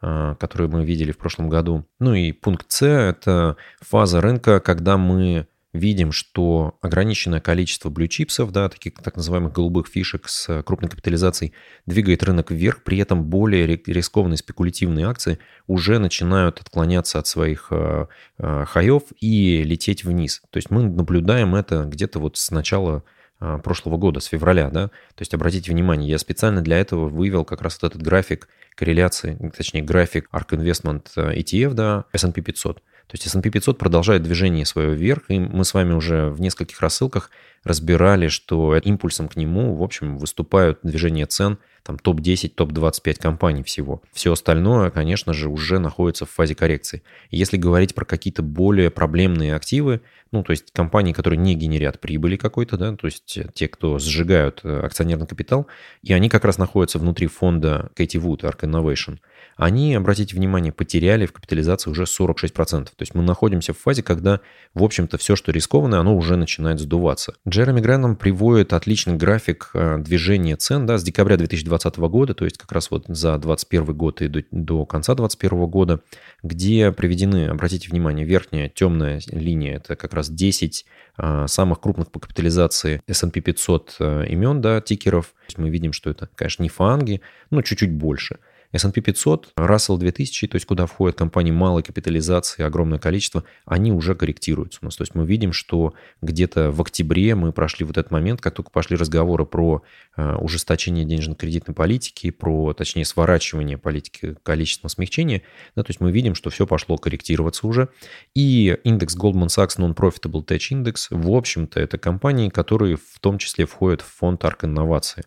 а, 0.00 0.36
которые 0.36 0.68
мы 0.68 0.84
видели 0.84 1.10
в 1.10 1.18
прошлом 1.18 1.48
году. 1.48 1.84
Ну 1.98 2.14
и 2.14 2.30
пункт 2.30 2.70
С– 2.70 2.82
это 2.86 3.56
фаза 3.80 4.20
рынка, 4.20 4.60
когда 4.60 4.96
мы 4.96 5.48
видим, 5.78 6.12
что 6.12 6.78
ограниченное 6.82 7.40
количество 7.40 7.90
блючипсов, 7.90 8.52
да, 8.52 8.68
таких 8.68 8.94
так 8.94 9.16
называемых 9.16 9.52
голубых 9.52 9.86
фишек 9.86 10.28
с 10.28 10.62
крупной 10.62 10.90
капитализацией, 10.90 11.52
двигает 11.86 12.22
рынок 12.22 12.50
вверх, 12.50 12.82
при 12.82 12.98
этом 12.98 13.24
более 13.24 13.66
рискованные 13.66 14.36
спекулятивные 14.36 15.06
акции 15.06 15.38
уже 15.66 15.98
начинают 15.98 16.60
отклоняться 16.60 17.18
от 17.18 17.26
своих 17.26 17.68
э, 17.70 18.06
э, 18.38 18.64
хаев 18.66 19.02
и 19.20 19.62
лететь 19.62 20.04
вниз. 20.04 20.42
То 20.50 20.58
есть 20.58 20.70
мы 20.70 20.82
наблюдаем 20.82 21.54
это 21.54 21.84
где-то 21.84 22.18
вот 22.18 22.36
с 22.36 22.50
начала 22.50 23.04
прошлого 23.38 23.98
года, 23.98 24.18
с 24.18 24.24
февраля, 24.24 24.68
да. 24.68 24.88
То 24.88 25.20
есть 25.20 25.32
обратите 25.32 25.70
внимание, 25.70 26.10
я 26.10 26.18
специально 26.18 26.60
для 26.60 26.78
этого 26.78 27.08
вывел 27.08 27.44
как 27.44 27.62
раз 27.62 27.78
вот 27.80 27.92
этот 27.92 28.02
график 28.02 28.48
корреляции, 28.74 29.38
точнее 29.56 29.82
график 29.82 30.28
ARK 30.32 30.50
Investment 30.58 31.04
ETF, 31.14 31.74
да, 31.74 32.04
S&P 32.12 32.40
500. 32.40 32.82
То 33.08 33.14
есть 33.14 33.26
S&P 33.26 33.50
500 33.50 33.78
продолжает 33.78 34.22
движение 34.22 34.66
свое 34.66 34.94
вверх, 34.94 35.24
и 35.28 35.38
мы 35.38 35.64
с 35.64 35.72
вами 35.72 35.94
уже 35.94 36.28
в 36.28 36.42
нескольких 36.42 36.80
рассылках 36.80 37.30
разбирали, 37.64 38.28
что 38.28 38.76
импульсом 38.76 39.28
к 39.28 39.36
нему, 39.36 39.74
в 39.74 39.82
общем, 39.82 40.18
выступают 40.18 40.80
движения 40.82 41.26
цен 41.26 41.58
там 41.82 41.98
топ-10, 41.98 42.50
топ-25 42.50 43.14
компаний 43.14 43.62
всего. 43.62 44.02
Все 44.12 44.30
остальное, 44.30 44.90
конечно 44.90 45.32
же, 45.32 45.48
уже 45.48 45.78
находится 45.78 46.26
в 46.26 46.30
фазе 46.30 46.54
коррекции. 46.54 47.02
если 47.30 47.56
говорить 47.56 47.94
про 47.94 48.04
какие-то 48.04 48.42
более 48.42 48.90
проблемные 48.90 49.54
активы, 49.54 50.02
ну, 50.30 50.42
то 50.42 50.50
есть 50.50 50.70
компании, 50.72 51.14
которые 51.14 51.38
не 51.38 51.54
генерят 51.54 51.98
прибыли 51.98 52.36
какой-то, 52.36 52.76
да, 52.76 52.94
то 52.94 53.06
есть 53.06 53.38
те, 53.54 53.68
кто 53.68 53.98
сжигают 53.98 54.60
э, 54.64 54.80
акционерный 54.80 55.26
капитал, 55.26 55.66
и 56.02 56.12
они 56.12 56.28
как 56.28 56.44
раз 56.44 56.58
находятся 56.58 56.98
внутри 56.98 57.26
фонда 57.26 57.90
Кэти 57.94 58.18
Вуд, 58.18 58.44
Ark 58.44 58.60
Innovation, 58.60 59.18
они, 59.56 59.94
обратите 59.94 60.36
внимание, 60.36 60.72
потеряли 60.72 61.26
в 61.26 61.32
капитализации 61.32 61.90
уже 61.90 62.04
46%. 62.04 62.84
То 62.84 62.90
есть 63.00 63.14
мы 63.14 63.22
находимся 63.22 63.72
в 63.72 63.78
фазе, 63.78 64.02
когда, 64.02 64.40
в 64.74 64.82
общем-то, 64.82 65.18
все, 65.18 65.36
что 65.36 65.50
рискованное, 65.50 65.98
оно 65.98 66.16
уже 66.16 66.36
начинает 66.36 66.78
сдуваться. 66.78 67.34
Джереми 67.46 67.80
Грэндом 67.80 68.16
приводит 68.16 68.72
отличный 68.72 69.16
график 69.16 69.70
э, 69.74 69.98
движения 69.98 70.56
цен 70.56 70.86
да, 70.86 70.98
с 70.98 71.02
декабря 71.02 71.36
2020 71.36 71.96
года, 71.98 72.34
то 72.34 72.44
есть 72.44 72.56
как 72.58 72.70
раз 72.72 72.90
вот 72.90 73.04
за 73.08 73.38
2021 73.38 73.96
год 73.96 74.22
и 74.22 74.28
до, 74.28 74.44
до 74.52 74.86
конца 74.86 75.14
2021 75.14 75.66
года, 75.66 76.00
где 76.42 76.92
приведены, 76.92 77.48
обратите 77.48 77.88
внимание, 77.88 78.24
верхняя 78.24 78.68
темная 78.68 79.20
линия, 79.26 79.76
это 79.76 79.96
как 79.96 80.14
раз 80.14 80.30
10 80.30 80.86
э, 81.18 81.44
самых 81.48 81.80
крупных 81.80 82.10
по 82.10 82.20
капитализации 82.20 83.02
S&P 83.06 83.40
500 83.40 83.96
э, 83.98 84.26
имен, 84.28 84.60
да, 84.60 84.80
тикеров. 84.80 85.34
Мы 85.56 85.70
видим, 85.70 85.92
что 85.92 86.10
это, 86.10 86.28
конечно, 86.34 86.62
не 86.62 86.68
фанги, 86.68 87.20
но 87.50 87.62
чуть-чуть 87.62 87.92
больше. 87.92 88.38
S&P 88.72 89.00
500, 89.00 89.52
Russell 89.56 89.98
2000, 89.98 90.48
то 90.48 90.56
есть 90.56 90.66
куда 90.66 90.86
входят 90.86 91.16
компании 91.16 91.52
малой 91.52 91.82
капитализации, 91.82 92.62
огромное 92.62 92.98
количество, 92.98 93.44
они 93.64 93.92
уже 93.92 94.14
корректируются 94.14 94.80
у 94.82 94.84
нас. 94.86 94.96
То 94.96 95.02
есть 95.02 95.14
мы 95.14 95.26
видим, 95.26 95.52
что 95.52 95.94
где-то 96.20 96.70
в 96.70 96.80
октябре 96.80 97.34
мы 97.34 97.52
прошли 97.52 97.86
вот 97.86 97.96
этот 97.96 98.12
момент, 98.12 98.40
как 98.40 98.54
только 98.54 98.70
пошли 98.70 98.96
разговоры 98.96 99.46
про 99.46 99.82
э, 100.16 100.34
ужесточение 100.36 101.04
денежно-кредитной 101.04 101.74
политики, 101.74 102.30
про, 102.30 102.74
точнее, 102.74 103.04
сворачивание 103.04 103.78
политики 103.78 104.36
количественного 104.42 104.90
смягчения, 104.90 105.42
да, 105.74 105.82
то 105.82 105.90
есть 105.90 106.00
мы 106.00 106.12
видим, 106.12 106.34
что 106.34 106.50
все 106.50 106.66
пошло 106.66 106.98
корректироваться 106.98 107.66
уже. 107.66 107.88
И 108.34 108.76
индекс 108.84 109.16
Goldman 109.16 109.46
Sachs 109.46 109.78
Non-Profitable 109.78 110.44
Tech 110.44 110.60
Index, 110.70 111.06
в 111.10 111.34
общем-то, 111.34 111.80
это 111.80 111.96
компании, 111.96 112.48
которые 112.50 112.96
в 112.96 113.18
том 113.20 113.38
числе 113.38 113.64
входят 113.66 114.02
в 114.02 114.06
фонд 114.06 114.44
ARK 114.44 114.66
Инновации. 114.66 115.24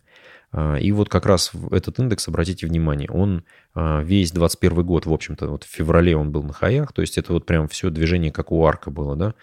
А, 0.51 0.75
и 0.75 0.91
вот 0.91 1.10
как 1.10 1.25
раз 1.25 1.51
этот 1.72 2.00
индекс, 2.00 2.27
обратите 2.27 2.67
внимание, 2.67 3.10
он 3.10 3.43
а, 3.74 4.01
весь 4.01 4.31
21 4.31 4.84
год, 4.84 5.05
в 5.05 5.13
общем-то, 5.13 5.48
вот 5.48 5.63
в 5.63 5.67
феврале 5.67 6.15
он 6.15 6.31
был 6.31 6.43
на 6.43 6.53
хаях, 6.53 6.93
то 6.93 7.01
есть 7.01 7.17
это 7.17 7.34
вот 7.34 7.46
прям 7.46 7.67
все 7.67 7.89
движение 7.89 8.31
как 8.31 8.51
у 8.51 8.65
арка 8.65 8.91
было, 8.91 9.15
да, 9.15 9.34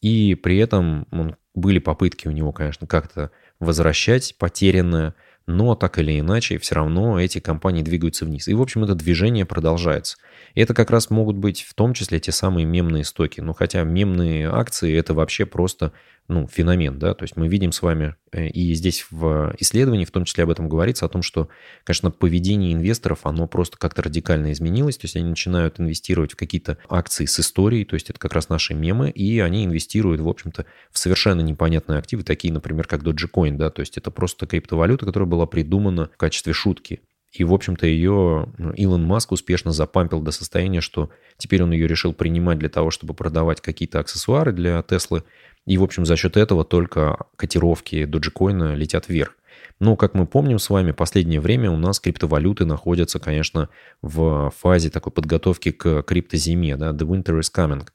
и 0.00 0.34
при 0.34 0.58
этом 0.58 1.06
он, 1.10 1.36
были 1.54 1.78
попытки 1.78 2.28
у 2.28 2.32
него, 2.32 2.52
конечно, 2.52 2.86
как-то 2.86 3.30
возвращать 3.60 4.36
потерянное, 4.38 5.14
но 5.46 5.74
так 5.74 5.98
или 5.98 6.18
иначе 6.18 6.58
все 6.58 6.76
равно 6.76 7.20
эти 7.20 7.40
компании 7.40 7.82
двигаются 7.82 8.24
вниз. 8.24 8.48
И, 8.48 8.54
в 8.54 8.62
общем, 8.62 8.84
это 8.84 8.94
движение 8.94 9.44
продолжается. 9.44 10.16
И 10.54 10.60
это 10.60 10.74
как 10.74 10.90
раз 10.90 11.10
могут 11.10 11.36
быть 11.36 11.62
в 11.62 11.74
том 11.74 11.94
числе 11.94 12.20
те 12.20 12.32
самые 12.32 12.64
мемные 12.64 13.04
стоки. 13.04 13.40
Ну, 13.40 13.52
хотя 13.52 13.82
мемные 13.82 14.48
акции– 14.48 14.94
это 14.96 15.14
вообще 15.14 15.46
просто 15.46 15.92
ну, 16.28 16.46
феномен, 16.46 16.98
да, 16.98 17.14
то 17.14 17.24
есть 17.24 17.36
мы 17.36 17.48
видим 17.48 17.72
с 17.72 17.82
вами, 17.82 18.14
э, 18.30 18.46
и 18.46 18.74
здесь 18.74 19.06
в 19.10 19.54
исследовании 19.58 20.04
в 20.04 20.10
том 20.10 20.24
числе 20.24 20.44
об 20.44 20.50
этом 20.50 20.68
говорится, 20.68 21.04
о 21.04 21.08
том, 21.08 21.22
что, 21.22 21.48
конечно, 21.84 22.10
поведение 22.10 22.72
инвесторов, 22.72 23.20
оно 23.24 23.46
просто 23.46 23.76
как-то 23.76 24.02
радикально 24.02 24.52
изменилось, 24.52 24.96
то 24.96 25.04
есть 25.04 25.16
они 25.16 25.28
начинают 25.28 25.80
инвестировать 25.80 26.32
в 26.32 26.36
какие-то 26.36 26.78
акции 26.88 27.26
с 27.26 27.40
историей, 27.40 27.84
то 27.84 27.94
есть 27.94 28.08
это 28.08 28.18
как 28.18 28.32
раз 28.34 28.48
наши 28.48 28.72
мемы, 28.72 29.10
и 29.10 29.40
они 29.40 29.64
инвестируют, 29.64 30.20
в 30.20 30.28
общем-то, 30.28 30.64
в 30.90 30.98
совершенно 30.98 31.40
непонятные 31.40 31.98
активы, 31.98 32.22
такие, 32.22 32.54
например, 32.54 32.86
как 32.86 33.02
Dogecoin, 33.02 33.56
да, 33.56 33.70
то 33.70 33.80
есть 33.80 33.98
это 33.98 34.10
просто 34.10 34.46
криптовалюта, 34.46 35.04
которая 35.04 35.28
была 35.28 35.46
придумана 35.46 36.08
в 36.14 36.16
качестве 36.16 36.52
шутки, 36.52 37.00
и, 37.32 37.44
в 37.44 37.54
общем-то, 37.54 37.86
ее 37.86 38.46
ну, 38.58 38.72
Илон 38.72 39.04
Маск 39.04 39.32
успешно 39.32 39.72
запампил 39.72 40.20
до 40.20 40.32
состояния, 40.32 40.82
что 40.82 41.10
теперь 41.38 41.62
он 41.62 41.72
ее 41.72 41.86
решил 41.86 42.12
принимать 42.12 42.58
для 42.58 42.68
того, 42.68 42.90
чтобы 42.90 43.14
продавать 43.14 43.62
какие-то 43.62 44.00
аксессуары 44.00 44.52
для 44.52 44.82
Теслы. 44.82 45.24
И, 45.64 45.78
в 45.78 45.82
общем, 45.82 46.04
за 46.04 46.16
счет 46.16 46.36
этого 46.36 46.64
только 46.64 47.16
котировки 47.36 48.04
Dogecoin 48.04 48.74
летят 48.74 49.08
вверх. 49.08 49.34
Но, 49.80 49.96
как 49.96 50.12
мы 50.14 50.26
помним 50.26 50.58
с 50.58 50.68
вами, 50.68 50.92
последнее 50.92 51.40
время 51.40 51.70
у 51.70 51.78
нас 51.78 52.00
криптовалюты 52.00 52.66
находятся, 52.66 53.18
конечно, 53.18 53.70
в 54.02 54.52
фазе 54.58 54.90
такой 54.90 55.12
подготовки 55.12 55.70
к 55.70 56.02
криптозиме. 56.02 56.76
Да? 56.76 56.90
The 56.90 57.06
winter 57.06 57.38
is 57.40 57.50
coming. 57.54 57.88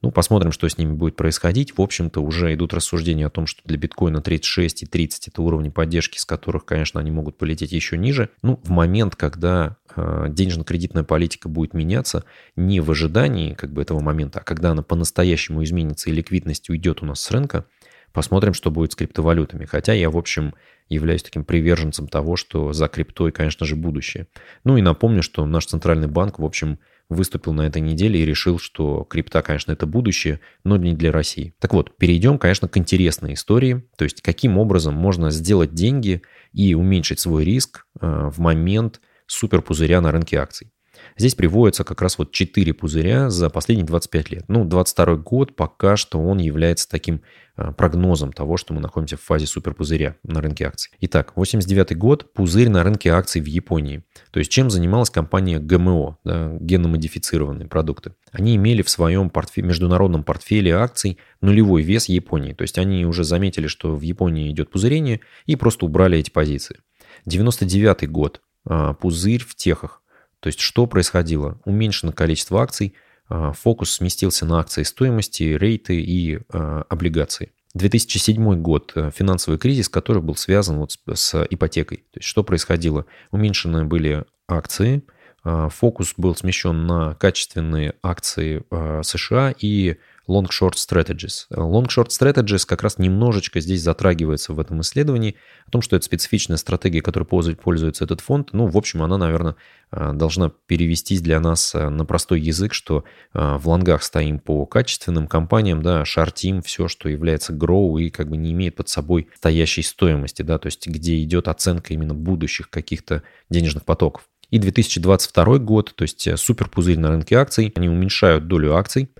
Ну, 0.00 0.12
посмотрим, 0.12 0.52
что 0.52 0.68
с 0.68 0.78
ними 0.78 0.92
будет 0.92 1.16
происходить. 1.16 1.76
В 1.76 1.82
общем-то, 1.82 2.20
уже 2.20 2.54
идут 2.54 2.72
рассуждения 2.72 3.26
о 3.26 3.30
том, 3.30 3.46
что 3.46 3.62
для 3.64 3.76
биткоина 3.76 4.20
36 4.20 4.84
и 4.84 4.86
30 4.86 5.28
это 5.28 5.42
уровни 5.42 5.70
поддержки, 5.70 6.18
с 6.18 6.24
которых, 6.24 6.64
конечно, 6.64 7.00
они 7.00 7.10
могут 7.10 7.36
полететь 7.36 7.72
еще 7.72 7.98
ниже. 7.98 8.30
Ну, 8.42 8.60
в 8.62 8.70
момент, 8.70 9.16
когда 9.16 9.76
э, 9.96 10.26
денежно-кредитная 10.28 11.02
политика 11.02 11.48
будет 11.48 11.74
меняться, 11.74 12.24
не 12.54 12.78
в 12.80 12.90
ожидании 12.92 13.54
как 13.54 13.72
бы 13.72 13.82
этого 13.82 13.98
момента, 13.98 14.38
а 14.38 14.42
когда 14.42 14.70
она 14.70 14.82
по-настоящему 14.82 15.64
изменится 15.64 16.10
и 16.10 16.12
ликвидность 16.12 16.70
уйдет 16.70 17.02
у 17.02 17.06
нас 17.06 17.20
с 17.20 17.30
рынка, 17.32 17.64
посмотрим, 18.12 18.54
что 18.54 18.70
будет 18.70 18.92
с 18.92 18.94
криптовалютами. 18.94 19.64
Хотя 19.64 19.94
я, 19.94 20.10
в 20.10 20.16
общем, 20.16 20.54
являюсь 20.88 21.24
таким 21.24 21.44
приверженцем 21.44 22.06
того, 22.06 22.36
что 22.36 22.72
за 22.72 22.86
криптой, 22.86 23.32
конечно 23.32 23.66
же, 23.66 23.74
будущее. 23.74 24.28
Ну 24.62 24.76
и 24.76 24.82
напомню, 24.82 25.24
что 25.24 25.44
наш 25.44 25.66
центральный 25.66 26.08
банк, 26.08 26.38
в 26.38 26.44
общем, 26.44 26.78
выступил 27.08 27.52
на 27.52 27.62
этой 27.62 27.80
неделе 27.80 28.20
и 28.20 28.24
решил, 28.24 28.58
что 28.58 29.04
крипта, 29.04 29.42
конечно, 29.42 29.72
это 29.72 29.86
будущее, 29.86 30.40
но 30.64 30.76
не 30.76 30.94
для 30.94 31.10
России. 31.10 31.54
Так 31.58 31.72
вот, 31.72 31.96
перейдем, 31.96 32.38
конечно, 32.38 32.68
к 32.68 32.76
интересной 32.76 33.34
истории, 33.34 33.84
то 33.96 34.04
есть 34.04 34.22
каким 34.22 34.58
образом 34.58 34.94
можно 34.94 35.30
сделать 35.30 35.74
деньги 35.74 36.22
и 36.52 36.74
уменьшить 36.74 37.20
свой 37.20 37.44
риск 37.44 37.86
э, 38.00 38.30
в 38.30 38.38
момент 38.38 39.00
суперпузыря 39.26 40.00
на 40.00 40.12
рынке 40.12 40.36
акций. 40.36 40.72
Здесь 41.16 41.34
приводятся 41.34 41.84
как 41.84 42.00
раз 42.02 42.18
вот 42.18 42.32
4 42.32 42.72
пузыря 42.74 43.30
за 43.30 43.50
последние 43.50 43.86
25 43.86 44.30
лет. 44.30 44.44
Ну, 44.48 44.64
22 44.64 45.16
год 45.16 45.56
пока 45.56 45.96
что 45.96 46.18
он 46.20 46.38
является 46.38 46.88
таким 46.88 47.22
а, 47.56 47.72
прогнозом 47.72 48.32
того, 48.32 48.56
что 48.56 48.72
мы 48.72 48.80
находимся 48.80 49.16
в 49.16 49.22
фазе 49.22 49.46
суперпузыря 49.46 50.16
на 50.22 50.40
рынке 50.40 50.64
акций. 50.64 50.92
Итак, 51.00 51.32
89 51.34 51.96
год, 51.98 52.32
пузырь 52.32 52.68
на 52.68 52.84
рынке 52.84 53.10
акций 53.10 53.40
в 53.40 53.46
Японии. 53.46 54.04
То 54.30 54.38
есть 54.38 54.50
чем 54.50 54.70
занималась 54.70 55.10
компания 55.10 55.58
ГМО, 55.58 56.18
да, 56.24 56.56
генно-модифицированные 56.60 57.66
продукты? 57.66 58.14
Они 58.30 58.54
имели 58.54 58.82
в 58.82 58.90
своем 58.90 59.28
портфе... 59.28 59.62
международном 59.62 60.22
портфеле 60.22 60.76
акций 60.76 61.18
нулевой 61.40 61.82
вес 61.82 62.08
Японии. 62.08 62.52
То 62.52 62.62
есть 62.62 62.78
они 62.78 63.04
уже 63.04 63.24
заметили, 63.24 63.66
что 63.66 63.96
в 63.96 64.02
Японии 64.02 64.50
идет 64.50 64.70
пузырение 64.70 65.20
и 65.46 65.56
просто 65.56 65.84
убрали 65.86 66.16
эти 66.18 66.30
позиции. 66.30 66.78
99 67.26 68.08
год, 68.08 68.40
а, 68.64 68.94
пузырь 68.94 69.44
в 69.44 69.56
техах. 69.56 70.02
То 70.40 70.48
есть 70.48 70.60
что 70.60 70.86
происходило? 70.86 71.60
Уменьшено 71.64 72.12
количество 72.12 72.62
акций, 72.62 72.94
а, 73.28 73.52
фокус 73.52 73.92
сместился 73.92 74.46
на 74.46 74.60
акции 74.60 74.82
стоимости, 74.82 75.42
рейты 75.42 76.00
и 76.00 76.40
а, 76.48 76.84
облигации. 76.88 77.52
2007 77.74 78.62
год, 78.62 78.92
э, 78.94 79.10
финансовый 79.14 79.58
кризис, 79.58 79.90
который 79.90 80.22
был 80.22 80.34
связан 80.36 80.78
вот 80.78 80.92
с, 80.92 80.98
с 81.14 81.46
ипотекой. 81.50 81.98
То 81.98 82.18
есть 82.18 82.26
что 82.26 82.42
происходило? 82.42 83.04
Уменьшены 83.30 83.84
были 83.84 84.24
акции, 84.48 85.02
а, 85.44 85.68
фокус 85.68 86.14
был 86.16 86.34
смещен 86.34 86.86
на 86.86 87.14
качественные 87.14 87.94
акции 88.02 88.64
США 89.02 89.54
и 89.58 89.96
long-short 90.28 90.74
strategies. 90.74 91.46
Long-short 91.50 92.08
strategies 92.08 92.64
как 92.66 92.82
раз 92.82 92.98
немножечко 92.98 93.60
здесь 93.60 93.82
затрагивается 93.82 94.52
в 94.52 94.60
этом 94.60 94.82
исследовании, 94.82 95.36
о 95.66 95.70
том, 95.70 95.82
что 95.82 95.96
это 95.96 96.04
специфичная 96.04 96.58
стратегия, 96.58 97.00
которой 97.00 97.24
пользуется 97.24 98.04
этот 98.04 98.20
фонд. 98.20 98.50
Ну, 98.52 98.66
в 98.66 98.76
общем, 98.76 99.02
она, 99.02 99.18
наверное, 99.18 99.56
э, 99.90 100.12
должна 100.12 100.50
перевестись 100.66 101.22
для 101.22 101.40
нас 101.40 101.74
э, 101.74 101.88
на 101.88 102.04
простой 102.04 102.40
язык, 102.40 102.74
что 102.74 103.04
э, 103.32 103.56
в 103.58 103.68
лонгах 103.68 104.02
стоим 104.02 104.38
по 104.38 104.66
качественным 104.66 105.26
компаниям, 105.26 105.82
да, 105.82 106.04
шартим 106.04 106.62
все, 106.62 106.88
что 106.88 107.08
является 107.08 107.52
grow 107.52 108.00
и 108.00 108.10
как 108.10 108.28
бы 108.28 108.36
не 108.36 108.52
имеет 108.52 108.76
под 108.76 108.88
собой 108.88 109.28
стоящей 109.36 109.82
стоимости, 109.82 110.42
да, 110.42 110.58
то 110.58 110.66
есть 110.66 110.86
где 110.86 111.22
идет 111.22 111.48
оценка 111.48 111.94
именно 111.94 112.14
будущих 112.14 112.70
каких-то 112.70 113.22
денежных 113.50 113.84
потоков. 113.84 114.28
И 114.50 114.58
2022 114.58 115.58
год, 115.58 115.92
то 115.94 116.02
есть 116.02 116.38
суперпузырь 116.38 116.98
на 116.98 117.10
рынке 117.10 117.36
акций, 117.36 117.70
они 117.76 117.90
уменьшают 117.90 118.46
долю 118.46 118.74
акций, 118.74 119.10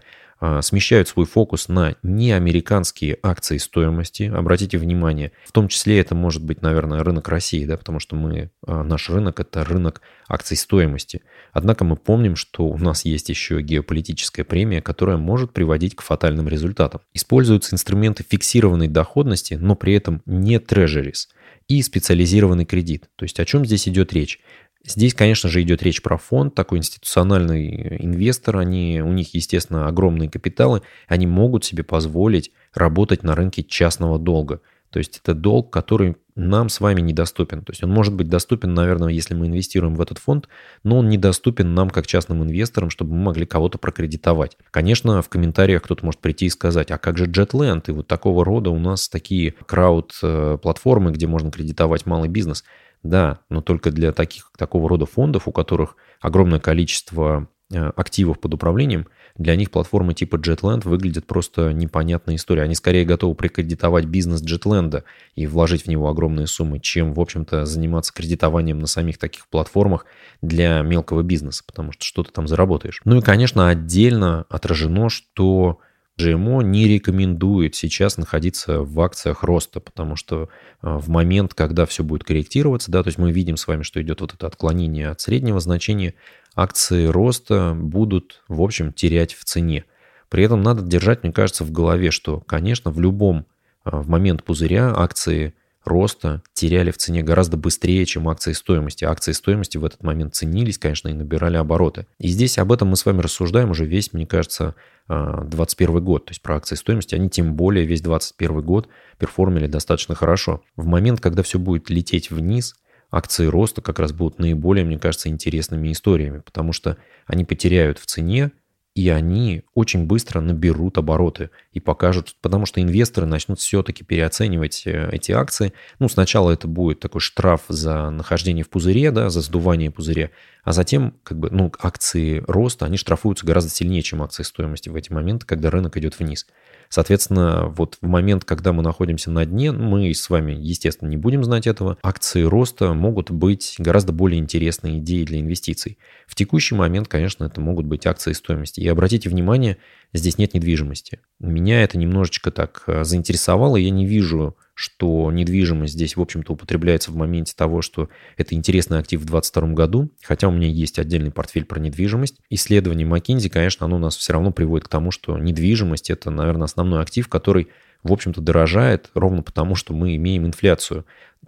смещают 0.62 1.09
свой 1.09 1.26
фокус 1.26 1.68
на 1.68 1.97
неамериканские 2.02 3.18
акции 3.23 3.59
стоимости. 3.59 4.25
Обратите 4.25 4.78
внимание, 4.78 5.33
в 5.45 5.52
том 5.52 5.68
числе 5.68 5.99
это 5.99 6.14
может 6.14 6.45
быть, 6.45 6.62
наверное, 6.62 7.02
рынок 7.02 7.28
России, 7.28 7.64
да, 7.64 7.76
потому 7.76 7.99
что 7.99 8.16
мы, 8.16 8.50
а, 8.66 8.83
наш 8.85 9.11
рынок– 9.11 9.40
это 9.40 9.64
рынок 9.64 10.00
акций 10.28 10.57
стоимости. 10.57 11.23
Однако 11.52 11.85
мы 11.85 11.97
помним, 11.97 12.37
что 12.37 12.64
у 12.66 12.78
нас 12.78 13.04
есть 13.04 13.28
еще 13.28 13.61
геополитическая 13.61 14.45
премия, 14.45 14.80
которая 14.80 15.16
может 15.16 15.52
приводить 15.52 15.97
к 15.97 16.02
фатальным 16.02 16.49
результатам. 16.49 17.00
Используются 17.14 17.75
инструменты 17.75 18.25
фиксированной 18.28 18.88
доходности, 18.88 19.54
но 19.54 19.75
при 19.75 19.95
этом 19.95 20.23
не 20.26 20.59
трежерис 20.59 21.28
и 21.68 21.83
специализированный 21.83 22.64
кредит. 22.64 23.09
То 23.16 23.25
есть 23.25 23.38
о 23.40 23.45
чем 23.45 23.64
здесь 23.64 23.88
идет 23.88 24.12
речь? 24.12 24.40
Здесь, 24.85 25.13
конечно 25.13 25.49
же, 25.51 25.63
идет 25.63 25.83
речь 25.83 26.03
про 26.03 26.17
фонд, 26.17 26.55
такой 26.55 26.79
институциональный 26.79 28.03
инвестор. 28.03 28.59
Они, 28.59 29.03
у 29.03 29.13
них, 29.13 29.35
естественно, 29.35 29.87
огромные 29.87 30.31
капиталы. 30.31 30.83
Они 31.09 31.27
могут 31.27 31.65
себе 31.65 31.83
позволить 31.83 32.53
работать 32.75 33.23
на 33.23 33.35
рынке 33.35 33.63
частного 33.63 34.19
долга. 34.19 34.61
То 34.91 34.99
есть 34.99 35.21
это 35.23 35.35
долг, 35.35 35.71
который 35.71 36.17
нам 36.35 36.71
с 36.71 36.81
вами 36.81 37.03
недоступен. 37.03 37.63
То 37.63 37.73
есть 37.73 37.83
он 37.83 37.91
может 37.91 38.15
быть 38.15 38.29
доступен, 38.29 38.73
наверное, 38.73 39.11
если 39.11 39.35
мы 39.35 39.49
инвестируем 39.49 39.97
в 39.97 40.01
этот 40.01 40.19
фонд, 40.19 40.49
но 40.83 40.99
он 40.99 41.09
недоступен 41.09 41.75
нам 41.75 41.91
как 41.91 42.07
частным 42.07 42.43
инвесторам, 42.43 42.89
чтобы 42.89 43.15
мы 43.15 43.25
могли 43.25 43.45
кого-то 43.45 43.77
прокредитовать. 43.77 44.57
Конечно, 44.71 45.21
в 45.21 45.29
комментариях 45.29 45.83
кто-то 45.83 46.07
может 46.07 46.21
прийти 46.21 46.47
и 46.47 46.51
сказать, 46.51 46.91
а 46.91 46.97
как 46.97 47.19
же 47.19 47.27
Jetland? 47.27 47.85
И 47.89 47.93
вот 47.93 48.07
такого 48.07 48.45
рода 48.45 48.71
у 48.71 48.79
нас 48.79 49.09
такие 49.09 49.55
крауд-платформы, 49.67 51.11
где 51.11 51.27
можно 51.27 51.51
кредитовать 51.51 52.07
малый 52.07 52.29
бизнес– 52.29 52.65
да, 53.02 53.40
но 53.49 53.61
только 53.61 53.90
для 53.90 54.12
таких, 54.12 54.50
такого 54.57 54.88
рода 54.88 55.07
фондов, 55.07 55.49
у 55.49 55.52
которых 55.52 55.97
огромное 56.21 56.61
количество 56.61 57.49
э, 57.73 57.90
активов 57.97 58.40
под 58.40 58.55
управлением, 58.55 59.07
для 59.37 59.55
них 59.55 59.71
платформы 59.71 60.14
типа 60.14 60.37
Jetland 60.37 60.87
выглядят 60.88 61.26
просто 61.26 61.73
непонятной 61.73 62.35
историей. 62.35 62.64
Они 62.64 62.75
скорее 62.75 63.05
готовы 63.05 63.37
прикредитовать 63.37 64.07
бизнес 64.07 64.43
Jetland 64.43 65.05
и 65.37 65.47
вложить 65.47 65.85
в 65.85 65.87
него 65.87 66.09
огромные 66.09 66.49
суммы, 66.49 66.81
чем, 66.81 67.14
в 67.14 67.21
общем-то, 67.21 67.64
заниматься 67.64 68.12
кредитованием 68.12 68.81
на 68.81 68.88
самих 68.88 69.19
таких 69.19 69.47
платформах 69.49 70.07
для 70.43 70.83
мелкого 70.83 71.23
бизнеса, 71.23 71.62
потому 71.64 71.93
что 71.93 72.05
что 72.05 72.25
ты 72.25 72.33
там 72.33 72.49
заработаешь. 72.49 73.00
Ну 73.05 73.19
и, 73.19 73.23
конечно, 73.23 73.69
отдельно 73.69 74.45
отражено, 74.49 75.09
что 75.09 75.78
GMO 76.19 76.65
не 76.65 76.89
рекомендует 76.89 77.77
сейчас 77.77 78.17
находиться 78.17 78.83
в 78.83 79.01
акциях 79.01 79.45
роста, 79.45 79.79
потому 79.81 80.17
что 80.17 80.49
а, 80.81 80.99
в 80.99 81.09
момент, 81.09 81.55
когда 81.55 81.87
все 81.87 82.03
будет 82.03 82.25
корректироваться, 82.25 82.91
да, 82.91 83.03
то 83.03 83.09
есть 83.09 83.19
мы 83.19 83.31
видим 83.31 83.57
с 83.57 83.67
вами, 83.67 83.83
что 83.83 84.03
идет 84.03 84.21
вот 84.21 84.35
это 84.35 84.47
отклонение 84.47 85.09
от 85.11 85.21
среднего 85.21 85.61
значения, 85.61 86.15
акции 86.57 87.07
роста 87.07 87.77
будут, 87.79 88.43
в 88.49 88.61
общем, 88.61 88.93
терять 88.93 89.33
в 89.35 89.45
цене. 89.45 89.85
При 90.29 90.43
этом 90.43 90.61
надо 90.61 90.83
держать, 90.83 91.23
мне 91.23 91.33
кажется, 91.33 91.65
в 91.65 91.71
голове, 91.71 92.11
что, 92.11 92.41
конечно, 92.41 92.91
в 92.91 93.01
любом, 93.01 93.47
а, 93.85 94.03
в 94.03 94.09
момент 94.09 94.43
пузыря 94.43 94.93
акции 94.97 95.55
роста 95.85 96.43
теряли 96.53 96.91
в 96.91 96.99
цене 96.99 97.23
гораздо 97.23 97.57
быстрее, 97.57 98.05
чем 98.05 98.29
акции 98.29 98.53
стоимости. 98.53 99.05
Акции 99.05 99.33
стоимости 99.33 99.79
в 99.79 99.85
этот 99.85 100.03
момент 100.03 100.35
ценились, 100.35 100.79
конечно, 100.79 101.09
и 101.09 101.13
набирали 101.13 101.57
обороты. 101.57 102.07
И 102.19 102.29
здесь 102.29 102.59
об 102.59 102.73
этом 102.73 102.89
мы 102.89 102.97
с 102.97 103.07
вами 103.07 103.21
рассуждаем 103.21 103.71
уже 103.71 103.85
весь, 103.87 104.13
мне 104.13 104.27
кажется, 104.27 104.75
2021 105.09 105.97
а, 105.97 106.01
год. 106.01 106.25
То 106.27 106.31
есть 106.33 106.43
про 106.43 106.57
акции 106.57 106.75
стоимости 106.75 107.15
они 107.15 107.31
тем 107.31 107.55
более 107.55 107.87
весь 107.87 108.03
2021 108.03 108.63
год 108.63 108.89
перформили 109.19 109.67
достаточно 109.67 110.15
хорошо. 110.15 110.63
В 110.77 110.87
момент, 110.87 111.21
когда 111.21 111.43
все 111.43 111.59
будет 111.59 111.91
лететь 111.91 112.31
вниз, 112.31 112.75
акции 113.11 113.47
роста 113.47 113.81
как 113.81 113.99
раз 113.99 114.13
будут 114.13 114.39
наиболее, 114.39 114.85
мне 114.85 114.99
кажется, 114.99 115.29
интересными 115.29 115.91
историями, 115.93 116.41
потому 116.41 116.73
что 116.73 116.99
они 117.27 117.45
потеряют 117.45 117.99
в 117.99 118.07
цене, 118.07 118.53
и 118.99 119.11
они 119.11 119.62
очень 119.75 120.07
быстро 120.07 120.40
наберут 120.40 120.99
обороты 120.99 121.50
и 121.73 121.78
покажут, 121.78 122.35
потому 122.43 122.67
что 122.67 122.83
инвесторы 122.83 123.28
начнут 123.28 123.61
все-таки 123.61 124.02
переоценивать 124.02 124.83
э, 124.87 125.11
эти 125.12 125.31
акции. 125.31 125.73
Ну, 126.00 126.09
сначала 126.09 126.50
это 126.50 126.67
будет 126.67 126.99
такой 126.99 127.21
штраф 127.21 127.62
за 127.69 128.11
нахождение 128.11 128.64
в 128.64 128.69
пузыре, 128.69 129.12
да, 129.12 129.31
за 129.31 129.40
сдувание 129.40 129.93
пузыря, 129.93 130.31
а 130.64 130.73
затем, 130.73 131.14
как 131.23 131.38
бы, 131.38 131.49
ну, 131.50 131.73
акции 131.78 132.43
роста, 132.49 132.87
они 132.87 132.97
штрафуются 132.97 133.47
гораздо 133.47 133.71
сильнее, 133.71 134.02
чем 134.02 134.21
акции 134.21 134.43
стоимости 134.43 134.88
в 134.88 134.97
эти 134.97 135.12
моменты, 135.12 135.47
когда 135.47 135.71
рынок 135.71 135.97
идет 135.97 136.19
вниз. 136.19 136.47
Соответственно, 136.88 137.73
вот 137.76 137.99
в 138.00 138.07
момент, 138.07 138.45
когда 138.45 138.73
мы 138.73 138.83
находимся 138.83 139.31
на 139.31 139.45
дне, 139.45 139.73
мы 139.73 140.12
с 140.12 140.28
вами, 140.31 140.52
естественно, 140.52 141.09
не 141.09 141.17
будем 141.17 141.45
знать 141.45 141.67
этого, 141.67 141.99
акции 142.02 142.43
роста 142.43 142.95
могут 142.95 143.31
быть 143.31 143.76
гораздо 143.78 144.12
более 144.12 144.40
интересной 144.40 144.99
идеей 144.99 145.25
для 145.25 145.40
инвестиций. 145.40 145.99
В 146.26 146.35
текущий 146.35 146.75
момент, 146.75 147.09
конечно, 147.09 147.45
это 147.45 147.61
могут 147.61 147.87
быть 147.87 148.07
акции 148.07 148.33
стоимости. 148.33 148.81
И 148.88 148.90
обратите 148.90 149.28
внимание, 149.28 149.76
здесь 150.14 150.38
нет 150.38 150.54
недвижимости. 150.54 151.21
Меня 151.40 151.83
это 151.83 151.99
немножечко 151.99 152.50
так 152.50 152.85
э, 152.87 153.04
заинтересовало, 153.04 153.76
я 153.76 153.90
не 153.90 154.07
вижу 154.07 154.57
что 154.73 155.33
недвижимость 155.33 155.95
здесь, 155.95 156.16
в 156.16 156.21
общем-то, 156.21 156.52
употребляется 156.52 157.11
в 157.11 157.16
моменте 157.16 157.52
того, 157.57 157.83
что 157.83 158.11
это 158.37 158.54
интересный 158.54 159.00
актив 159.00 159.21
в 159.21 159.25
2022 159.25 159.75
году, 159.75 160.12
хотя 160.23 160.47
у 160.47 160.52
меня 160.52 160.68
есть 160.68 161.00
отдельный 161.00 161.33
портфель 161.33 161.64
про 161.64 161.80
недвижимость. 161.80 162.37
Исследование 162.49 163.04
McKinsey, 163.04 163.50
конечно, 163.50 163.87
оно 163.87 163.99
нас 163.99 164.16
все 164.16 164.35
равно 164.35 164.53
приводит 164.53 164.87
к 164.87 164.88
тому, 164.88 165.11
что 165.11 165.37
недвижимость– 165.37 166.11
это, 166.11 166.31
наверное, 166.31 166.66
основной 166.66 167.03
актив, 167.03 167.27
который 167.27 167.66
в 168.03 168.13
общем-то, 168.13 168.41
дорожает 168.41 169.11
ровно 169.15 169.43
потому, 169.43 169.75
что 169.75 169.93
мы 169.93 170.17
имеем 170.17 170.47
инфляцию. 170.47 171.05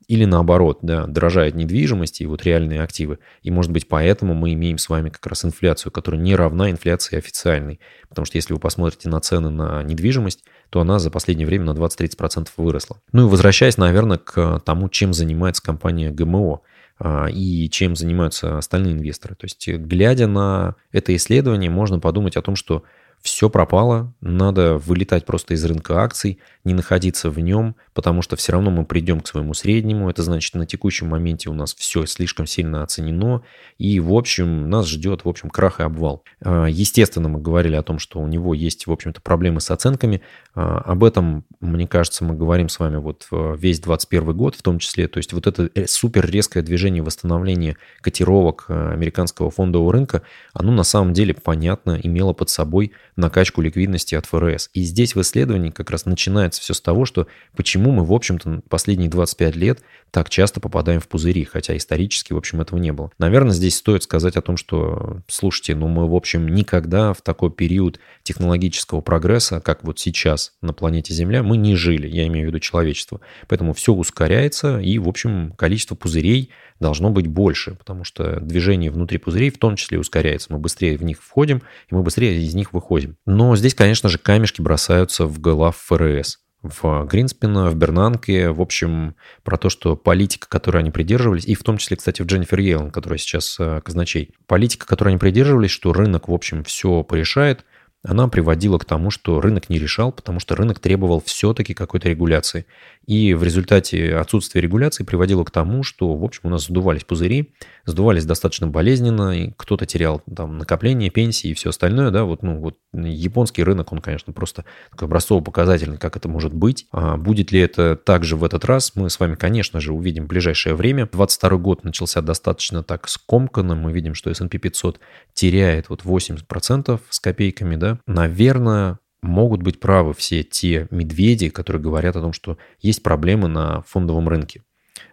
Или 0.08 0.24
наоборот, 0.24 0.80
да, 0.82 1.06
дорожает 1.06 1.54
недвижимость 1.54 2.20
и 2.20 2.26
вот 2.26 2.42
реальные 2.44 2.82
активы. 2.82 3.18
И, 3.42 3.50
может 3.50 3.70
быть, 3.70 3.86
поэтому 3.88 4.34
мы 4.34 4.52
имеем 4.54 4.78
с 4.78 4.88
вами 4.88 5.10
как 5.10 5.24
раз 5.26 5.44
инфляцию, 5.44 5.92
которая 5.92 6.20
не 6.20 6.34
равна 6.34 6.70
инфляции 6.70 7.16
официальной. 7.16 7.80
Потому 8.08 8.26
что 8.26 8.36
если 8.36 8.52
вы 8.52 8.58
посмотрите 8.58 9.08
на 9.08 9.20
цены 9.20 9.50
на 9.50 9.82
недвижимость, 9.84 10.42
то 10.70 10.80
она 10.80 10.98
за 10.98 11.10
последнее 11.10 11.46
время 11.46 11.66
на 11.66 11.70
20-30% 11.70 12.48
выросла. 12.56 13.00
Ну 13.12 13.26
и 13.26 13.30
возвращаясь, 13.30 13.76
наверное, 13.76 14.18
к 14.18 14.60
тому, 14.64 14.88
чем 14.88 15.12
занимается 15.12 15.62
компания 15.62 16.10
ГМО 16.10 16.60
а, 16.98 17.28
и 17.28 17.68
чем 17.70 17.96
занимаются 17.96 18.58
остальные 18.58 18.94
инвесторы. 18.94 19.34
То 19.34 19.44
есть, 19.44 19.68
глядя 19.68 20.26
на 20.26 20.74
это 20.92 21.14
исследование, 21.14 21.70
можно 21.70 21.98
подумать 21.98 22.36
о 22.36 22.42
том, 22.42 22.56
что 22.56 22.84
все 23.22 23.50
пропало, 23.50 24.14
надо 24.20 24.78
вылетать 24.78 25.26
просто 25.26 25.54
из 25.54 25.64
рынка 25.64 26.02
акций, 26.02 26.38
не 26.64 26.74
находиться 26.74 27.30
в 27.30 27.38
нем, 27.38 27.76
потому 27.94 28.22
что 28.22 28.36
все 28.36 28.52
равно 28.52 28.70
мы 28.70 28.84
придем 28.84 29.20
к 29.20 29.28
своему 29.28 29.54
среднему. 29.54 30.10
Это 30.10 30.22
значит, 30.22 30.54
на 30.54 30.66
текущем 30.66 31.08
моменте 31.08 31.50
у 31.50 31.54
нас 31.54 31.74
все 31.74 32.06
слишком 32.06 32.46
сильно 32.46 32.82
оценено, 32.82 33.42
и, 33.78 34.00
в 34.00 34.12
общем, 34.12 34.68
нас 34.68 34.86
ждет, 34.86 35.24
в 35.24 35.28
общем, 35.28 35.50
крах 35.50 35.80
и 35.80 35.82
обвал. 35.82 36.24
А, 36.42 36.66
естественно, 36.66 37.28
мы 37.28 37.40
говорили 37.40 37.76
о 37.76 37.82
том, 37.82 37.98
что 37.98 38.20
у 38.20 38.26
него 38.26 38.54
есть, 38.54 38.86
в 38.86 38.92
общем-то, 38.92 39.20
проблемы 39.20 39.60
с 39.60 39.70
оценками. 39.70 40.22
А, 40.54 40.78
об 40.78 41.04
этом, 41.04 41.44
мне 41.60 41.86
кажется, 41.86 42.24
мы 42.24 42.34
говорим 42.34 42.68
с 42.68 42.78
вами 42.78 42.96
вот 42.96 43.26
весь 43.30 43.80
2021 43.80 44.36
год 44.36 44.54
в 44.54 44.62
том 44.62 44.78
числе. 44.78 45.08
То 45.08 45.18
есть 45.18 45.32
вот 45.32 45.46
это 45.46 45.70
э, 45.74 45.86
супер 45.86 46.28
резкое 46.28 46.62
движение 46.62 47.02
восстановления 47.02 47.76
котировок 48.00 48.66
э, 48.68 48.92
американского 48.92 49.50
фондового 49.50 49.92
рынка, 49.92 50.22
оно 50.52 50.72
на 50.72 50.84
самом 50.84 51.12
деле, 51.12 51.34
понятно, 51.34 51.98
имело 52.02 52.32
под 52.32 52.50
собой 52.50 52.92
накачку 53.16 53.60
ликвидности 53.60 54.14
от 54.14 54.26
ФРС. 54.26 54.70
И 54.74 54.82
здесь 54.82 55.14
в 55.14 55.20
исследовании 55.20 55.70
как 55.70 55.90
раз 55.90 56.06
начинается 56.06 56.60
все 56.60 56.74
с 56.74 56.80
того, 56.80 57.04
что 57.04 57.26
почему 57.56 57.90
мы, 57.90 58.04
в 58.04 58.12
общем-то, 58.12 58.62
последние 58.68 59.08
25 59.10 59.56
лет 59.56 59.80
так 60.10 60.28
часто 60.28 60.60
попадаем 60.60 61.00
в 61.00 61.08
пузыри, 61.08 61.44
хотя 61.44 61.76
исторически, 61.76 62.32
в 62.32 62.36
общем, 62.36 62.60
этого 62.60 62.78
не 62.78 62.92
было. 62.92 63.10
Наверное, 63.18 63.52
здесь 63.52 63.76
стоит 63.76 64.02
сказать 64.02 64.36
о 64.36 64.42
том, 64.42 64.56
что, 64.56 65.20
слушайте, 65.28 65.74
ну 65.74 65.88
мы, 65.88 66.08
в 66.08 66.14
общем, 66.14 66.48
никогда 66.48 67.12
в 67.12 67.22
такой 67.22 67.50
период 67.50 68.00
технологического 68.22 69.00
прогресса, 69.00 69.60
как 69.60 69.84
вот 69.84 69.98
сейчас 69.98 70.52
на 70.62 70.72
планете 70.72 71.14
Земля, 71.14 71.42
мы 71.42 71.56
не 71.56 71.76
жили, 71.76 72.08
я 72.08 72.26
имею 72.26 72.46
в 72.46 72.48
виду 72.48 72.58
человечество. 72.58 73.20
Поэтому 73.48 73.72
все 73.72 73.92
ускоряется, 73.92 74.80
и, 74.80 74.98
в 74.98 75.08
общем, 75.08 75.52
количество 75.56 75.94
пузырей 75.94 76.50
должно 76.80 77.10
быть 77.10 77.26
больше, 77.26 77.74
потому 77.74 78.04
что 78.04 78.40
движение 78.40 78.90
внутри 78.90 79.18
пузырей 79.18 79.50
в 79.50 79.58
том 79.58 79.76
числе 79.76 79.98
ускоряется. 79.98 80.52
Мы 80.52 80.58
быстрее 80.58 80.96
в 80.96 81.02
них 81.02 81.22
входим, 81.22 81.62
и 81.90 81.94
мы 81.94 82.02
быстрее 82.02 82.40
из 82.40 82.54
них 82.54 82.72
выходим. 82.72 83.16
Но 83.26 83.54
здесь, 83.54 83.74
конечно 83.74 84.08
же, 84.08 84.18
камешки 84.18 84.60
бросаются 84.60 85.26
в 85.26 85.38
глав 85.40 85.76
ФРС 85.76 86.38
в 86.62 87.06
Гринспена, 87.06 87.70
в 87.70 87.74
Бернанке, 87.74 88.50
в 88.50 88.60
общем, 88.60 89.14
про 89.42 89.56
то, 89.56 89.70
что 89.70 89.96
политика, 89.96 90.48
которой 90.48 90.78
они 90.78 90.90
придерживались, 90.90 91.46
и 91.46 91.54
в 91.54 91.62
том 91.62 91.78
числе, 91.78 91.96
кстати, 91.96 92.22
в 92.22 92.26
Дженнифер 92.26 92.58
Йеллен, 92.58 92.90
которая 92.90 93.18
сейчас 93.18 93.56
э, 93.58 93.80
казначей, 93.82 94.34
политика, 94.46 94.86
которой 94.86 95.10
они 95.10 95.18
придерживались, 95.18 95.70
что 95.70 95.92
рынок, 95.92 96.28
в 96.28 96.34
общем, 96.34 96.62
все 96.64 97.02
порешает, 97.02 97.64
она 98.02 98.28
приводила 98.28 98.78
к 98.78 98.84
тому, 98.84 99.10
что 99.10 99.40
рынок 99.40 99.68
не 99.68 99.78
решал, 99.78 100.10
потому 100.10 100.40
что 100.40 100.56
рынок 100.56 100.78
требовал 100.78 101.22
все-таки 101.24 101.74
какой-то 101.74 102.08
регуляции. 102.08 102.64
И 103.06 103.34
в 103.34 103.42
результате 103.42 104.14
отсутствия 104.16 104.60
регуляции 104.60 105.04
приводило 105.04 105.44
к 105.44 105.50
тому, 105.50 105.82
что, 105.82 106.14
в 106.14 106.24
общем, 106.24 106.42
у 106.44 106.48
нас 106.48 106.64
сдувались 106.64 107.04
пузыри, 107.04 107.52
сдувались 107.84 108.24
достаточно 108.24 108.68
болезненно, 108.68 109.38
и 109.38 109.52
кто-то 109.56 109.84
терял 109.84 110.22
там 110.34 110.58
накопление, 110.58 111.10
пенсии 111.10 111.50
и 111.50 111.54
все 111.54 111.70
остальное, 111.70 112.10
да, 112.10 112.24
вот, 112.24 112.42
ну, 112.42 112.58
вот 112.58 112.76
японский 112.92 113.64
рынок, 113.64 113.92
он, 113.92 114.00
конечно, 114.00 114.32
просто 114.32 114.64
такой 114.90 115.08
образцово-показательный, 115.08 115.98
как 115.98 116.16
это 116.16 116.28
может 116.28 116.54
быть. 116.54 116.86
А 116.92 117.16
будет 117.16 117.52
ли 117.52 117.60
это 117.60 117.96
также 117.96 118.36
в 118.36 118.44
этот 118.44 118.64
раз, 118.64 118.92
мы 118.94 119.10
с 119.10 119.20
вами, 119.20 119.34
конечно 119.34 119.80
же, 119.80 119.92
увидим 119.92 120.24
в 120.24 120.28
ближайшее 120.28 120.74
время. 120.74 121.08
22 121.10 121.58
год 121.58 121.84
начался 121.84 122.22
достаточно 122.22 122.82
так 122.82 123.08
скомканно, 123.08 123.74
мы 123.74 123.92
видим, 123.92 124.14
что 124.14 124.30
S&P 124.30 124.58
500 124.58 125.00
теряет 125.34 125.88
вот 125.88 126.02
8% 126.02 127.00
с 127.08 127.20
копейками, 127.20 127.76
да, 127.76 127.89
наверное, 128.06 128.98
могут 129.22 129.62
быть 129.62 129.80
правы 129.80 130.14
все 130.14 130.42
те 130.42 130.88
медведи, 130.90 131.48
которые 131.48 131.82
говорят 131.82 132.16
о 132.16 132.20
том, 132.20 132.32
что 132.32 132.58
есть 132.80 133.02
проблемы 133.02 133.48
на 133.48 133.82
фондовом 133.82 134.28
рынке. 134.28 134.62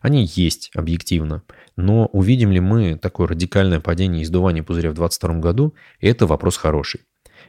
Они 0.01 0.29
есть 0.35 0.71
объективно. 0.75 1.43
Но 1.75 2.05
увидим 2.07 2.51
ли 2.51 2.59
мы 2.59 2.97
такое 2.97 3.27
радикальное 3.27 3.79
падение 3.79 4.21
и 4.21 4.23
издувание 4.23 4.63
пузыря 4.63 4.91
в 4.91 4.95
2022 4.95 5.39
году, 5.39 5.73
это 5.99 6.25
вопрос 6.25 6.57
хороший. 6.57 7.01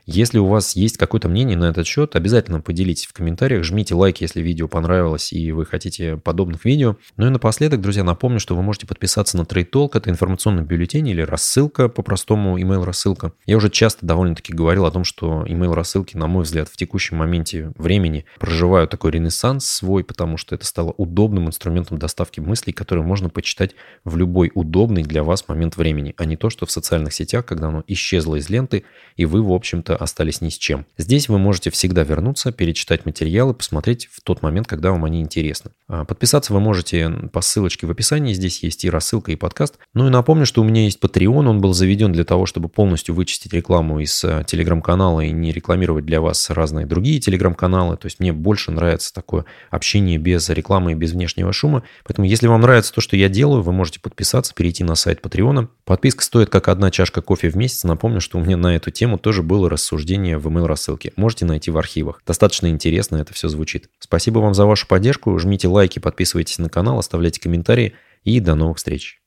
Если 0.07 0.39
у 0.39 0.47
вас 0.47 0.77
есть 0.77 0.97
какое-то 0.97 1.29
мнение 1.29 1.57
на 1.57 1.67
этот 1.67 1.87
счет, 1.87 2.17
обязательно 2.17 2.61
поделитесь 2.61 3.07
в 3.07 3.13
комментариях, 3.13 3.65
жмите 3.65 3.95
лайк, 3.95 4.21
если 4.21 4.41
видео 4.41 4.69
понравилось 4.69 5.33
и 5.33 5.53
вы 5.53 5.67
хотите 5.67 6.17
подобных 6.17 6.65
видео. 6.65 6.97
Ну 7.17 7.27
и 7.27 7.31
напоследок, 7.31 7.81
друзья, 7.81 8.05
напомню, 8.05 8.41
что 8.41 8.55
вы 8.57 8.63
можете 8.63 8.87
подписаться 8.87 9.37
на 9.37 9.43
Trade 9.43 9.71
Talk, 9.71 9.91
это 9.95 10.11
информационный 10.11 10.63
бюллетень 10.63 11.09
или 11.09 11.23
рассылка, 11.23 11.89
по-простому 11.89 12.59
email 12.59 12.85
рассылка. 12.85 13.33
Я 13.47 13.57
уже 13.57 13.71
часто 13.71 14.07
довольно-таки 14.07 14.53
говорил 14.53 14.87
о 14.87 14.91
том, 14.91 15.05
что 15.05 15.45
email 15.45 15.75
рассылки, 15.75 16.17
на 16.17 16.27
мой 16.27 16.45
взгляд, 16.45 16.69
в 16.69 16.77
текущем 16.77 17.17
моменте 17.17 17.73
времени 17.77 18.25
проживают 18.39 18.91
такой 18.91 19.13
ренессанс 19.13 19.67
свой, 19.67 20.05
потому 20.05 20.37
что 20.37 20.55
это 20.55 20.65
стало 20.65 20.93
удобным 20.93 21.49
инструментом 21.49 21.99
доставки 21.99 22.41
мыслей, 22.41 22.73
которые 22.73 23.05
можно 23.05 23.29
почитать 23.29 23.75
в 24.05 24.17
любой 24.17 24.51
удобный 24.55 25.03
для 25.03 25.23
вас 25.23 25.47
момент 25.49 25.77
времени, 25.77 26.15
а 26.17 26.25
не 26.25 26.37
то, 26.37 26.51
что 26.51 26.67
в 26.67 26.71
социальных 26.71 27.13
сетях, 27.13 27.47
когда 27.47 27.69
оно 27.69 27.85
исчезло 27.87 28.37
из 28.37 28.49
ленты, 28.49 28.85
и 29.17 29.25
вы, 29.25 29.43
в 29.43 29.53
общем-то, 29.79 29.97
остались 29.97 30.41
ни 30.41 30.49
с 30.49 30.59
чем. 30.59 30.87
Здесь 30.97 31.29
вы 31.29 31.39
можете 31.39 31.71
всегда 31.71 32.03
вернуться, 32.03 32.53
перечитать 32.53 33.07
материалы, 33.07 33.55
посмотреть 33.55 34.09
в 34.11 34.21
тот 34.21 34.43
момент, 34.43 34.67
когда 34.67 34.91
вам 34.91 35.05
они 35.05 35.21
интересны. 35.21 35.71
А, 35.89 36.05
подписаться 36.05 36.53
вы 36.53 36.61
можете 36.61 37.09
по 37.33 37.41
ссылочке 37.41 37.87
в 37.87 37.91
описании, 37.91 38.33
здесь 38.33 38.63
есть 38.63 38.85
и 38.85 38.91
рассылка, 38.91 39.33
и 39.33 39.37
подкаст. 39.37 39.79
Ну 39.95 40.07
и 40.07 40.11
напомню, 40.11 40.47
что 40.47 40.63
у 40.63 40.65
меня 40.65 40.85
есть 40.85 40.99
Patreon, 41.01 41.49
он 41.49 41.61
был 41.61 41.73
заведен 41.73 42.13
для 42.13 42.25
того, 42.25 42.47
чтобы 42.47 42.69
полностью 42.69 43.15
вычистить 43.15 43.53
рекламу 43.53 44.01
из 44.01 44.25
а, 44.25 44.43
телеграм-канала 44.45 45.21
и 45.21 45.31
не 45.31 45.53
рекламировать 45.53 46.05
для 46.05 46.21
вас 46.21 46.51
разные 46.51 46.87
другие 46.87 47.21
телеграм-каналы. 47.21 47.97
То 47.97 48.07
есть 48.07 48.21
мне 48.21 48.33
больше 48.33 48.73
нравится 48.73 49.15
такое 49.15 49.45
общение 49.71 50.19
без 50.19 50.49
рекламы 50.49 50.93
и 50.93 50.95
без 50.95 51.13
внешнего 51.13 51.53
шума. 51.53 51.85
Поэтому 52.05 52.27
если 52.27 52.49
вам 52.49 52.63
нравится 52.63 52.93
то, 52.93 53.01
что 53.01 53.17
я 53.17 53.29
делаю, 53.29 53.63
вы 53.63 53.73
можете 53.73 54.01
подписаться, 54.01 54.55
перейти 54.55 54.83
на 54.85 54.97
сайт 54.97 55.21
Patreon. 55.23 55.69
Подписка 55.85 56.25
стоит 56.25 56.51
как 56.51 56.69
одна 56.69 56.91
чашка 56.91 57.23
кофе 57.23 57.49
в 57.49 57.57
месяц. 57.57 57.85
Напомню, 57.85 58.21
что 58.21 58.39
у 58.39 58.41
меня 58.43 58.57
на 58.57 58.75
эту 58.75 58.91
тему 58.91 59.19
тоже 59.19 59.43
было 59.43 59.68
рассуждение 59.69 59.99
рассуждения 59.99 60.39
в 60.39 60.47
email 60.49 60.67
рассылке. 60.67 61.13
Можете 61.17 61.45
найти 61.45 61.71
в 61.71 61.79
архивах. 61.79 62.23
Достаточно 62.27 62.69
интересно 62.69 63.17
это 63.17 63.33
все 63.35 63.49
звучит. 63.49 63.91
Спасибо 63.99 64.39
вам 64.41 64.55
за 64.55 64.67
вашу 64.67 64.87
поддержку. 64.87 65.39
Жмите 65.39 65.69
лайки, 65.69 65.99
подписывайтесь 65.99 66.59
на 66.59 66.69
канал, 66.69 66.99
оставляйте 66.99 67.41
комментарии 67.41 67.95
и 68.25 68.41
до 68.41 68.55
новых 68.55 68.79
встреч. 68.79 69.21